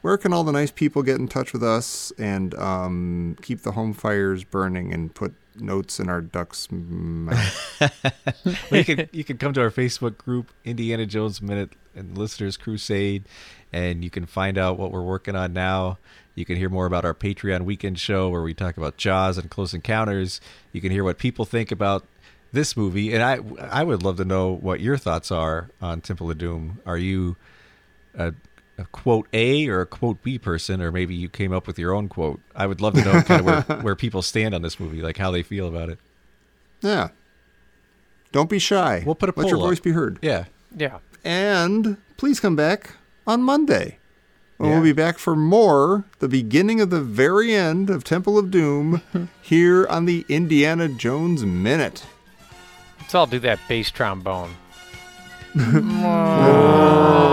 where 0.03 0.17
can 0.17 0.33
all 0.33 0.45
the 0.45 0.53
nice 0.53 0.71
people 0.71 1.03
get 1.03 1.17
in 1.19 1.29
touch 1.29 1.53
with 1.53 1.63
us 1.63 2.13
and 2.19 2.55
um, 2.55 3.37
keep 3.43 3.63
the 3.63 3.73
home 3.73 3.93
fires 3.93 4.45
burning 4.45 4.93
and 4.93 5.15
put 5.15 5.35
notes 5.57 5.99
in 5.99 6.09
our 6.09 6.21
ducks' 6.21 6.69
mouth? 6.71 7.83
Well, 8.71 8.81
you 8.81 8.85
can 8.85 9.09
you 9.13 9.25
can 9.25 9.39
come 9.39 9.53
to 9.55 9.61
our 9.61 9.71
Facebook 9.71 10.19
group, 10.19 10.51
Indiana 10.65 11.05
Jones 11.07 11.43
Minute 11.43 11.71
and 11.95 12.17
Listeners 12.17 12.57
Crusade, 12.57 13.25
and 13.73 14.03
you 14.05 14.11
can 14.11 14.27
find 14.27 14.57
out 14.59 14.79
what 14.79 14.91
we're 14.93 15.03
working 15.03 15.37
on 15.37 15.53
now. 15.53 15.99
You 16.35 16.45
can 16.45 16.57
hear 16.57 16.69
more 16.69 16.87
about 16.87 17.05
our 17.05 17.15
Patreon 17.15 17.63
weekend 17.63 17.99
show 17.99 18.29
where 18.29 18.43
we 18.43 18.55
talk 18.55 18.77
about 18.77 18.97
Jaws 18.97 19.39
and 19.39 19.51
Close 19.51 19.75
Encounters. 19.75 20.41
You 20.73 20.81
can 20.81 20.93
hear 20.93 21.03
what 21.03 21.19
people 21.19 21.45
think 21.45 21.73
about 21.73 22.05
this 22.53 22.77
movie, 22.77 23.13
and 23.13 23.23
I 23.23 23.41
I 23.71 23.83
would 23.85 24.03
love 24.03 24.17
to 24.19 24.25
know 24.25 24.51
what 24.53 24.81
your 24.81 24.97
thoughts 24.97 25.31
are 25.31 25.69
on 25.83 26.01
Temple 26.01 26.31
of 26.31 26.39
Doom. 26.39 26.81
Are 26.87 26.97
you 26.97 27.37
a, 28.17 28.33
a 28.79 28.85
quote 28.87 29.27
A 29.35 29.69
or 29.69 29.81
a 29.83 29.87
quote 29.87 30.23
B 30.23 30.39
person, 30.39 30.81
or 30.81 30.91
maybe 30.93 31.15
you 31.15 31.29
came 31.29 31.53
up 31.53 31.67
with 31.67 31.79
your 31.79 31.93
own 31.93 32.09
quote? 32.09 32.41
I 32.55 32.67
would 32.67 32.81
love 32.81 32.95
to 32.95 33.05
know 33.05 33.21
kind 33.23 33.41
of 33.41 33.69
where, 33.69 33.79
where 33.83 33.97
people 33.97 34.23
stand 34.23 34.55
on 34.55 34.63
this 34.63 34.79
movie, 34.81 35.03
like 35.03 35.17
how 35.19 35.31
they 35.31 35.43
feel 35.43 35.67
about 35.69 35.89
it. 35.91 35.99
yeah. 36.81 37.09
Don't 38.31 38.51
be 38.51 38.59
shy. 38.59 39.03
We'll 39.07 39.15
put 39.15 39.31
a 39.31 39.33
Let 39.35 39.49
your 39.49 39.57
poll 39.57 39.65
up. 39.65 39.71
voice 39.71 39.81
be 39.81 39.93
heard. 39.93 40.19
Yeah. 40.23 40.45
Yeah. 40.77 40.99
And 41.25 41.97
please 42.19 42.41
come 42.41 42.57
back 42.57 42.91
on 43.29 43.43
Monday. 43.43 43.99
When 44.57 44.71
Yeah. 44.71 44.77
We'll 44.77 44.85
be 44.85 44.93
back 44.93 45.19
for 45.19 45.37
more, 45.37 46.05
the 46.19 46.29
beginning 46.29 46.81
of 46.81 46.91
the 46.91 47.01
very 47.01 47.55
end 47.55 47.91
of 47.91 48.03
Temple 48.03 48.37
of 48.39 48.51
Doom, 48.51 49.03
here 49.43 49.87
on 49.87 50.07
the 50.07 50.25
Indiana 50.29 50.89
Jones 50.89 51.45
Minute. 51.45 52.05
Let's 52.99 53.15
all 53.15 53.27
do 53.27 53.39
that 53.41 53.61
bass 53.69 53.91
trombone. 53.93 54.51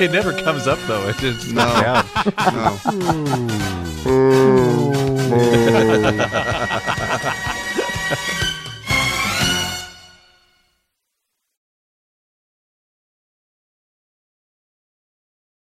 It 0.00 0.12
never 0.12 0.32
comes 0.32 0.68
up 0.68 0.78
though. 0.86 1.08
It 1.08 1.16
just 1.16 1.52
No. 1.52 1.64
down. 1.64 2.06
No. 2.54 2.78